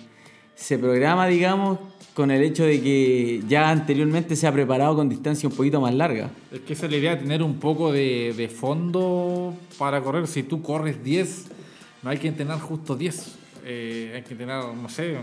se 0.54 0.78
programa, 0.78 1.26
digamos, 1.26 1.80
con 2.18 2.32
el 2.32 2.42
hecho 2.42 2.64
de 2.64 2.80
que 2.82 3.40
ya 3.46 3.70
anteriormente 3.70 4.34
se 4.34 4.48
ha 4.48 4.52
preparado 4.52 4.96
con 4.96 5.08
distancia 5.08 5.48
un 5.48 5.54
poquito 5.54 5.80
más 5.80 5.94
larga. 5.94 6.32
Es 6.50 6.58
que 6.62 6.72
esa 6.72 6.86
es 6.86 6.90
la 6.90 6.98
idea, 6.98 7.16
tener 7.16 7.44
un 7.44 7.60
poco 7.60 7.92
de, 7.92 8.34
de 8.36 8.48
fondo 8.48 9.54
para 9.78 10.02
correr. 10.02 10.26
Si 10.26 10.42
tú 10.42 10.60
corres 10.60 11.04
10, 11.04 11.46
no 12.02 12.10
hay 12.10 12.18
que 12.18 12.26
entrenar 12.26 12.58
justo 12.58 12.96
10. 12.96 13.36
Eh, 13.64 14.12
hay 14.16 14.22
que 14.22 14.32
entrenar, 14.32 14.64
no 14.74 14.88
sé, 14.88 15.16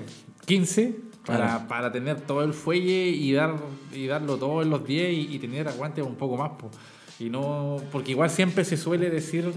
15 0.45 0.95
para, 1.25 1.37
Claro. 1.47 1.67
para 1.67 1.91
tener 1.91 2.21
todo 2.21 2.45
el 2.45 2.53
fuelle 2.53 3.09
y, 3.09 3.33
dar, 3.33 3.57
y 3.93 4.05
darlo 4.05 4.37
todo 4.37 4.61
en 4.61 4.69
los 4.69 4.87
10 4.87 5.11
y, 5.11 5.35
y 5.35 5.39
tener 5.39 5.67
aguante 5.67 6.01
un 6.01 6.15
poco 6.15 6.37
más. 6.37 6.51
po. 6.51 6.71
Y 7.19 7.29
no, 7.29 7.75
porque 7.91 8.11
igual 8.11 8.29
siempre 8.29 8.63
se 8.63 8.77
suele 8.77 9.09
decir 9.09 9.51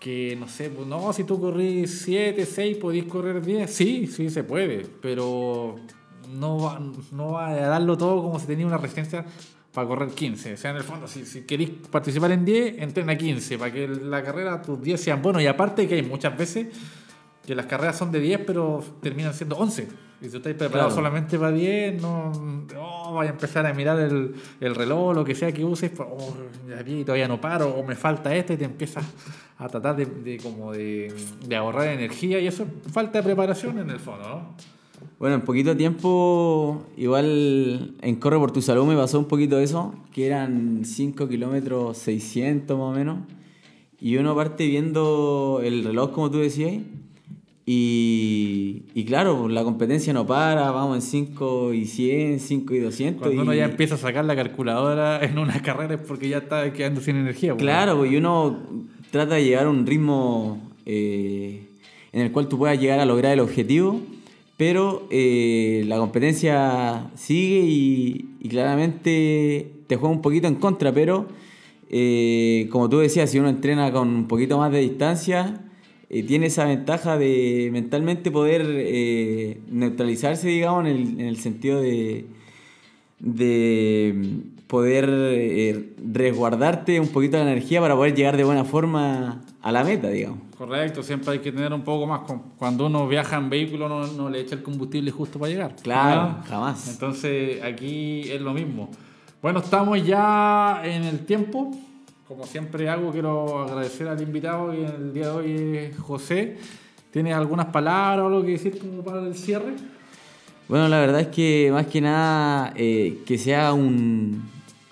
que, 0.00 0.36
no 0.36 0.48
sé, 0.48 0.68
pues, 0.70 0.88
no, 0.88 1.12
si 1.12 1.22
tú 1.22 1.40
corrís 1.40 2.02
7, 2.04 2.44
6, 2.44 2.76
podís 2.78 3.04
correr 3.04 3.40
10. 3.40 3.70
Sí, 3.72 4.08
sí 4.08 4.30
se 4.30 4.42
puede, 4.42 4.84
pero 5.00 5.76
no 6.28 6.58
va, 6.58 6.80
no 7.12 7.32
va 7.32 7.48
a 7.48 7.54
darlo 7.54 7.96
todo 7.96 8.22
como 8.22 8.38
si 8.38 8.46
tenía 8.46 8.66
una 8.66 8.78
resistencia 8.78 9.24
para 9.72 9.86
correr 9.86 10.08
15. 10.08 10.54
O 10.54 10.56
sea, 10.56 10.70
en 10.70 10.78
el 10.78 10.84
fondo, 10.84 11.06
si, 11.06 11.26
si 11.26 11.42
queréis 11.42 11.70
participar 11.90 12.32
en 12.32 12.44
10, 12.44 12.78
entrena 12.78 13.16
15, 13.16 13.58
para 13.58 13.72
que 13.72 13.86
la 13.86 14.22
carrera, 14.22 14.62
tus 14.62 14.80
10 14.80 15.00
sean 15.00 15.20
buenos. 15.20 15.42
Y 15.42 15.46
aparte 15.46 15.86
que 15.86 15.96
hay 15.96 16.02
muchas 16.02 16.36
veces 16.36 16.68
que 17.46 17.54
las 17.54 17.66
carreras 17.66 17.96
son 17.96 18.10
de 18.10 18.20
10, 18.20 18.40
pero 18.46 18.82
terminan 19.02 19.34
siendo 19.34 19.56
11. 19.56 19.88
Y 20.22 20.30
si 20.30 20.36
estáis 20.38 20.56
preparados 20.56 20.94
solamente 20.94 21.38
para 21.38 21.52
10, 21.52 22.00
no, 22.00 22.32
no 22.32 23.12
vaya 23.12 23.30
a 23.30 23.34
empezar 23.34 23.66
a 23.66 23.74
mirar 23.74 24.00
el, 24.00 24.34
el 24.60 24.74
reloj, 24.74 25.14
lo 25.14 25.24
que 25.24 25.34
sea 25.34 25.52
que 25.52 25.62
uses, 25.62 25.90
pues, 25.90 26.08
oh, 26.10 26.34
y 26.86 27.04
todavía 27.04 27.28
no 27.28 27.38
paro, 27.38 27.68
o 27.68 27.84
me 27.84 27.96
falta 27.96 28.34
esto, 28.34 28.54
y 28.54 28.56
te 28.56 28.64
empiezas 28.64 29.04
a 29.58 29.68
tratar 29.68 29.94
de, 29.94 30.06
de 30.06 30.38
como 30.38 30.72
de, 30.72 31.14
de, 31.46 31.56
ahorrar 31.56 31.88
energía, 31.88 32.40
y 32.40 32.46
eso 32.46 32.64
es 32.64 32.92
falta 32.92 33.18
de 33.18 33.24
preparación 33.24 33.78
en 33.78 33.90
el 33.90 34.00
fondo, 34.00 34.26
¿no? 34.26 34.75
Bueno, 35.18 35.36
en 35.36 35.42
poquito 35.42 35.74
tiempo, 35.74 36.84
igual 36.98 37.94
en 38.02 38.16
Corre 38.16 38.38
por 38.38 38.52
tu 38.52 38.60
Salud 38.60 38.84
me 38.84 38.96
pasó 38.96 39.18
un 39.18 39.24
poquito 39.24 39.58
eso, 39.58 39.94
que 40.12 40.26
eran 40.26 40.84
5 40.84 41.26
kilómetros 41.26 41.96
600 41.96 42.76
más 42.76 42.86
o 42.86 42.92
menos, 42.92 43.18
y 43.98 44.18
uno 44.18 44.36
parte 44.36 44.66
viendo 44.66 45.62
el 45.64 45.84
reloj, 45.84 46.12
como 46.12 46.30
tú 46.30 46.38
decías, 46.38 46.82
y, 47.68 48.84
y, 48.94 49.04
claro, 49.06 49.38
pues, 49.40 49.52
la 49.52 49.64
competencia 49.64 50.12
no 50.12 50.24
para, 50.24 50.70
vamos 50.70 50.96
en 50.96 51.02
5 51.02 51.72
y 51.72 51.86
100, 51.86 52.38
5 52.38 52.74
y 52.74 52.78
200. 52.78 53.22
Cuando 53.22 53.42
uno 53.42 53.54
ya 53.54 53.64
empieza 53.64 53.96
a 53.96 53.98
sacar 53.98 54.24
la 54.24 54.36
calculadora 54.36 55.24
en 55.24 55.36
una 55.38 55.60
carrera 55.62 55.94
es 55.94 56.00
porque 56.00 56.28
ya 56.28 56.38
está 56.38 56.72
quedando 56.72 57.00
sin 57.00 57.16
energía. 57.16 57.54
Pues. 57.54 57.62
Claro, 57.62 57.96
pues, 57.96 58.12
y 58.12 58.16
uno 58.16 58.60
trata 59.10 59.34
de 59.36 59.44
llegar 59.44 59.66
a 59.66 59.70
un 59.70 59.84
ritmo 59.84 60.60
eh, 60.84 61.66
en 62.12 62.20
el 62.20 62.30
cual 62.30 62.46
tú 62.48 62.56
puedas 62.56 62.78
llegar 62.78 63.00
a 63.00 63.04
lograr 63.04 63.32
el 63.32 63.40
objetivo, 63.40 64.00
pero 64.56 65.06
eh, 65.10 65.84
la 65.86 65.98
competencia 65.98 67.10
sigue 67.14 67.60
y, 67.60 68.32
claramente 68.48 69.72
te 69.88 69.96
juega 69.96 70.14
un 70.14 70.22
poquito 70.22 70.46
en 70.46 70.54
contra, 70.54 70.92
pero 70.92 71.26
eh, 71.90 72.68
como 72.70 72.88
tú 72.88 72.98
decías, 72.98 73.28
si 73.28 73.40
uno 73.40 73.48
entrena 73.48 73.90
con 73.90 74.08
un 74.08 74.28
poquito 74.28 74.56
más 74.58 74.70
de 74.70 74.78
distancia 74.78 75.62
eh, 76.08 76.22
tiene 76.22 76.46
esa 76.46 76.64
ventaja 76.64 77.18
de 77.18 77.70
mentalmente 77.72 78.30
poder 78.30 79.58
neutralizarse, 79.68 80.46
digamos, 80.46 80.86
en 80.86 80.90
el, 80.92 81.20
en 81.20 81.26
el 81.26 81.36
sentido 81.38 81.80
de, 81.80 82.26
de 83.18 84.14
poder 84.68 85.86
resguardarte 86.12 87.00
un 87.00 87.08
poquito 87.08 87.36
de 87.36 87.44
la 87.44 87.52
energía 87.52 87.80
para 87.80 87.96
poder 87.96 88.14
llegar 88.14 88.36
de 88.36 88.44
buena 88.44 88.64
forma 88.64 89.42
a 89.66 89.72
la 89.72 89.84
meta, 89.84 90.08
digamos. 90.08 90.38
Correcto, 90.56 91.02
siempre 91.02 91.32
hay 91.32 91.38
que 91.40 91.52
tener 91.52 91.72
un 91.72 91.82
poco 91.82 92.06
más. 92.06 92.20
Cuando 92.56 92.86
uno 92.86 93.08
viaja 93.08 93.36
en 93.36 93.50
vehículo 93.50 93.88
no, 93.88 94.06
no 94.06 94.30
le 94.30 94.40
echa 94.40 94.54
el 94.54 94.62
combustible 94.62 95.10
justo 95.10 95.38
para 95.38 95.50
llegar. 95.50 95.76
Claro, 95.82 96.36
jamás. 96.48 96.88
Entonces 96.88 97.62
aquí 97.62 98.30
es 98.30 98.40
lo 98.40 98.52
mismo. 98.52 98.90
Bueno, 99.42 99.60
estamos 99.60 100.04
ya 100.04 100.82
en 100.84 101.04
el 101.04 101.26
tiempo 101.26 101.72
como 102.28 102.44
siempre 102.44 102.88
hago, 102.88 103.12
quiero 103.12 103.60
agradecer 103.60 104.08
al 104.08 104.20
invitado 104.20 104.74
y 104.74 104.84
el 104.84 105.12
día 105.12 105.26
de 105.26 105.30
hoy 105.30 105.76
es 105.76 105.96
José. 105.96 106.56
¿Tienes 107.12 107.34
algunas 107.34 107.66
palabras 107.66 108.24
o 108.24 108.26
algo 108.26 108.42
que 108.44 108.52
decir 108.52 108.78
como 108.78 109.04
para 109.04 109.20
el 109.24 109.36
cierre? 109.36 109.74
Bueno, 110.68 110.88
la 110.88 110.98
verdad 110.98 111.20
es 111.20 111.28
que 111.28 111.70
más 111.72 111.86
que 111.86 112.00
nada 112.00 112.72
eh, 112.74 113.22
que 113.24 113.38
sea 113.38 113.72
un, 113.72 114.42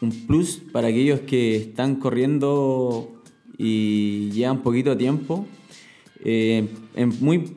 un, 0.00 0.10
plus 0.28 0.62
para 0.72 0.86
aquellos 0.86 1.20
que 1.20 1.56
están 1.56 1.96
corriendo 1.96 3.13
y 3.58 4.30
llevan 4.30 4.62
poquito 4.62 4.96
tiempo. 4.96 5.46
Eh, 6.24 6.68
en 6.96 7.12
muy 7.20 7.52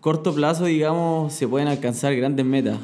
corto 0.00 0.34
plazo, 0.34 0.64
digamos, 0.66 1.32
se 1.32 1.46
pueden 1.46 1.68
alcanzar 1.68 2.14
grandes 2.16 2.44
metas. 2.44 2.78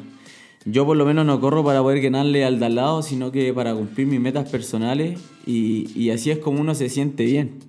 Yo 0.65 0.85
por 0.85 0.97
lo 0.97 1.05
menos 1.05 1.25
no 1.25 1.39
corro 1.39 1.63
para 1.63 1.81
poder 1.81 2.01
ganarle 2.01 2.45
al 2.45 2.59
de 2.59 2.65
al 2.65 2.75
lado, 2.75 3.01
sino 3.01 3.31
que 3.31 3.53
para 3.53 3.73
cumplir 3.73 4.07
mis 4.07 4.19
metas 4.19 4.49
personales 4.49 5.19
y, 5.45 5.89
y 5.95 6.09
así 6.09 6.31
es 6.31 6.37
como 6.37 6.59
uno 6.59 6.75
se 6.75 6.89
siente 6.89 7.23
bien. 7.25 7.59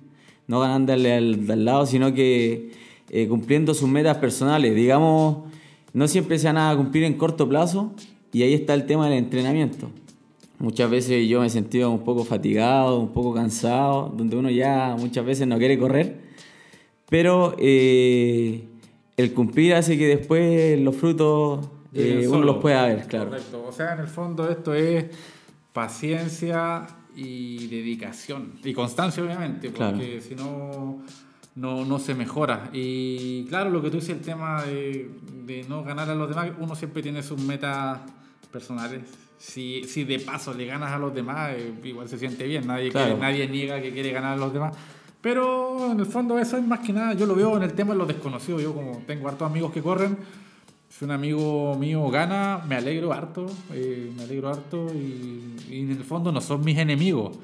No 0.47 0.59
ganándole 0.59 1.13
al 1.13 1.47
de 1.47 1.53
al 1.53 1.65
lado, 1.65 1.85
sino 1.85 2.13
que 2.13 2.71
eh, 3.13 3.27
cumpliendo 3.27 3.73
sus 3.73 3.89
metas 3.89 4.17
personales. 4.17 4.73
Digamos, 4.73 5.39
no 5.93 6.07
siempre 6.07 6.39
se 6.39 6.47
van 6.47 6.57
a 6.57 6.73
cumplir 6.77 7.03
en 7.03 7.15
corto 7.15 7.47
plazo 7.47 7.93
y 8.31 8.43
ahí 8.43 8.53
está 8.53 8.73
el 8.73 8.85
tema 8.85 9.09
del 9.09 9.17
entrenamiento. 9.17 9.89
Muchas 10.61 10.91
veces 10.91 11.27
yo 11.27 11.39
me 11.39 11.47
he 11.47 11.49
sentido 11.49 11.89
un 11.89 12.03
poco 12.03 12.23
fatigado, 12.23 12.99
un 12.99 13.11
poco 13.11 13.33
cansado, 13.33 14.13
donde 14.15 14.35
uno 14.35 14.51
ya 14.51 14.95
muchas 14.95 15.25
veces 15.25 15.47
no 15.47 15.57
quiere 15.57 15.79
correr, 15.79 16.21
pero 17.09 17.55
eh, 17.57 18.67
el 19.17 19.33
cumplir 19.33 19.73
hace 19.73 19.97
que 19.97 20.05
después 20.05 20.79
los 20.79 20.95
frutos 20.95 21.67
eh, 21.95 22.27
uno 22.29 22.43
los 22.43 22.57
puede 22.57 22.75
ver, 22.79 23.07
claro. 23.07 23.31
Correcto. 23.31 23.65
O 23.67 23.71
sea, 23.71 23.93
en 23.95 24.01
el 24.01 24.07
fondo 24.07 24.47
esto 24.47 24.75
es 24.75 25.05
paciencia 25.73 26.85
y 27.15 27.65
dedicación. 27.65 28.53
Y 28.63 28.71
constancia, 28.73 29.23
obviamente, 29.23 29.71
porque 29.71 30.21
si 30.21 30.35
no, 30.35 31.01
no, 31.55 31.85
no 31.85 31.97
se 31.97 32.13
mejora. 32.13 32.69
Y 32.71 33.45
claro, 33.45 33.71
lo 33.71 33.81
que 33.81 33.89
tú 33.89 33.97
dices, 33.97 34.11
el 34.11 34.21
tema 34.21 34.63
de, 34.63 35.09
de 35.43 35.63
no 35.67 35.83
ganar 35.83 36.07
a 36.07 36.13
los 36.13 36.29
demás, 36.29 36.51
uno 36.59 36.75
siempre 36.75 37.01
tiene 37.01 37.23
sus 37.23 37.41
metas 37.41 37.99
personales. 38.51 39.01
Si, 39.37 39.83
si 39.85 40.03
de 40.03 40.19
paso 40.19 40.53
le 40.53 40.65
ganas 40.65 40.91
a 40.91 40.99
los 40.99 41.13
demás, 41.13 41.53
eh, 41.55 41.73
igual 41.83 42.07
se 42.07 42.17
siente 42.17 42.45
bien. 42.45 42.67
Nadie, 42.67 42.91
nadie 42.91 43.47
niega 43.47 43.81
que 43.81 43.91
quiere 43.91 44.11
ganar 44.11 44.33
a 44.33 44.37
los 44.37 44.53
demás. 44.53 44.75
Pero 45.21 45.91
en 45.91 45.99
el 45.99 46.05
fondo 46.07 46.39
eso 46.39 46.57
es 46.57 46.65
más 46.65 46.79
que 46.79 46.91
nada, 46.93 47.13
yo 47.13 47.27
lo 47.27 47.35
veo 47.35 47.55
en 47.55 47.63
el 47.63 47.73
tema 47.73 47.93
de 47.93 47.99
los 47.99 48.07
desconocidos. 48.07 48.61
Yo 48.61 48.73
como 48.73 49.03
tengo 49.05 49.27
hartos 49.27 49.49
amigos 49.49 49.71
que 49.71 49.81
corren, 49.81 50.17
si 50.89 51.05
un 51.05 51.11
amigo 51.11 51.75
mío 51.77 52.09
gana, 52.09 52.63
me 52.67 52.75
alegro 52.75 53.13
harto, 53.13 53.45
eh, 53.71 54.11
me 54.15 54.23
alegro 54.23 54.49
harto 54.49 54.87
y, 54.93 55.55
en 55.69 55.91
el 55.91 56.03
fondo 56.03 56.31
no 56.31 56.41
son 56.41 56.65
mis 56.65 56.77
enemigos. 56.77 57.37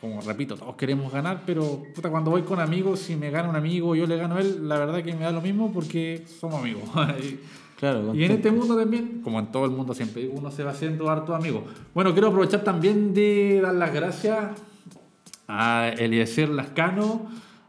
Como 0.00 0.20
repito, 0.22 0.56
todos 0.56 0.76
queremos 0.76 1.12
ganar, 1.12 1.42
pero 1.46 1.82
puta, 1.94 2.10
cuando 2.10 2.30
voy 2.30 2.42
con 2.42 2.58
amigos, 2.58 3.00
si 3.00 3.16
me 3.16 3.30
gana 3.30 3.48
un 3.48 3.56
amigo 3.56 3.94
yo 3.94 4.06
le 4.06 4.16
gano 4.16 4.36
a 4.36 4.40
él, 4.40 4.68
la 4.68 4.78
verdad 4.78 5.02
que 5.02 5.14
me 5.14 5.24
da 5.24 5.30
lo 5.30 5.40
mismo 5.40 5.72
porque 5.72 6.24
somos 6.40 6.60
amigos. 6.60 6.82
Claro, 7.78 8.14
y 8.14 8.24
en 8.24 8.32
este 8.32 8.50
mundo 8.50 8.76
también, 8.76 9.20
como 9.22 9.40
en 9.40 9.46
todo 9.46 9.64
el 9.64 9.72
mundo 9.72 9.94
siempre, 9.94 10.28
uno 10.32 10.50
se 10.50 10.62
va 10.62 10.70
haciendo 10.70 11.10
harto 11.10 11.34
amigos. 11.34 11.64
Bueno, 11.92 12.12
quiero 12.12 12.28
aprovechar 12.28 12.62
también 12.62 13.12
de 13.12 13.60
dar 13.60 13.74
las 13.74 13.92
gracias 13.92 14.52
a 15.48 15.90
Eliezer 15.98 16.48
Lascano, 16.48 17.26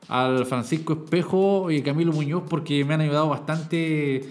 al 0.08 0.46
Francisco 0.46 0.94
Espejo 0.94 1.72
y 1.72 1.80
a 1.80 1.84
Camilo 1.84 2.13
Muñoz 2.13 2.44
porque 2.48 2.86
me 2.86 2.94
han 2.94 3.02
ayudado 3.02 3.30
bastante 3.30 4.24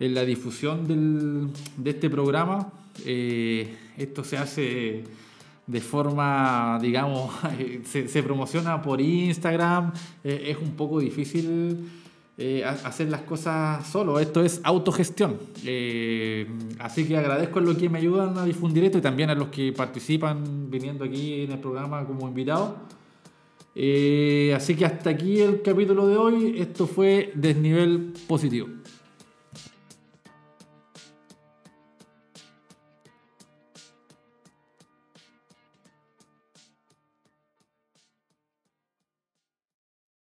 en 0.00 0.14
la 0.14 0.24
difusión 0.24 0.86
del, 0.86 1.48
de 1.76 1.90
este 1.90 2.08
programa. 2.08 2.72
Eh, 3.04 3.76
esto 3.96 4.24
se 4.24 4.38
hace 4.38 5.04
de 5.66 5.80
forma, 5.80 6.78
digamos, 6.80 7.32
se, 7.84 8.08
se 8.08 8.22
promociona 8.22 8.80
por 8.80 9.00
Instagram, 9.00 9.92
eh, 10.24 10.46
es 10.48 10.56
un 10.56 10.72
poco 10.72 10.98
difícil 10.98 11.90
eh, 12.38 12.64
hacer 12.64 13.10
las 13.10 13.22
cosas 13.22 13.86
solo, 13.86 14.20
esto 14.20 14.42
es 14.42 14.60
autogestión. 14.62 15.38
así 16.78 17.04
que 17.06 17.16
agradezco 17.16 17.58
a 17.58 17.62
los 17.62 17.76
que 17.76 17.88
me 17.88 17.98
ayudan 17.98 18.38
a 18.38 18.44
difundir 18.44 18.84
esto 18.84 18.98
y 18.98 19.00
también 19.00 19.28
a 19.30 19.34
los 19.34 19.48
que 19.48 19.72
participan 19.72 20.70
viniendo 20.70 21.04
aquí 21.04 21.42
en 21.42 21.52
el 21.52 21.58
programa 21.58 22.06
como 22.06 22.28
invitados. 22.28 22.74
así 24.54 24.76
que 24.76 24.84
hasta 24.84 25.10
aquí 25.10 25.40
el 25.40 25.62
capítulo 25.62 26.06
de 26.06 26.16
hoy, 26.16 26.54
esto 26.58 26.86
fue 26.86 27.32
Desnivel 27.34 28.14
Positivo. 28.26 28.77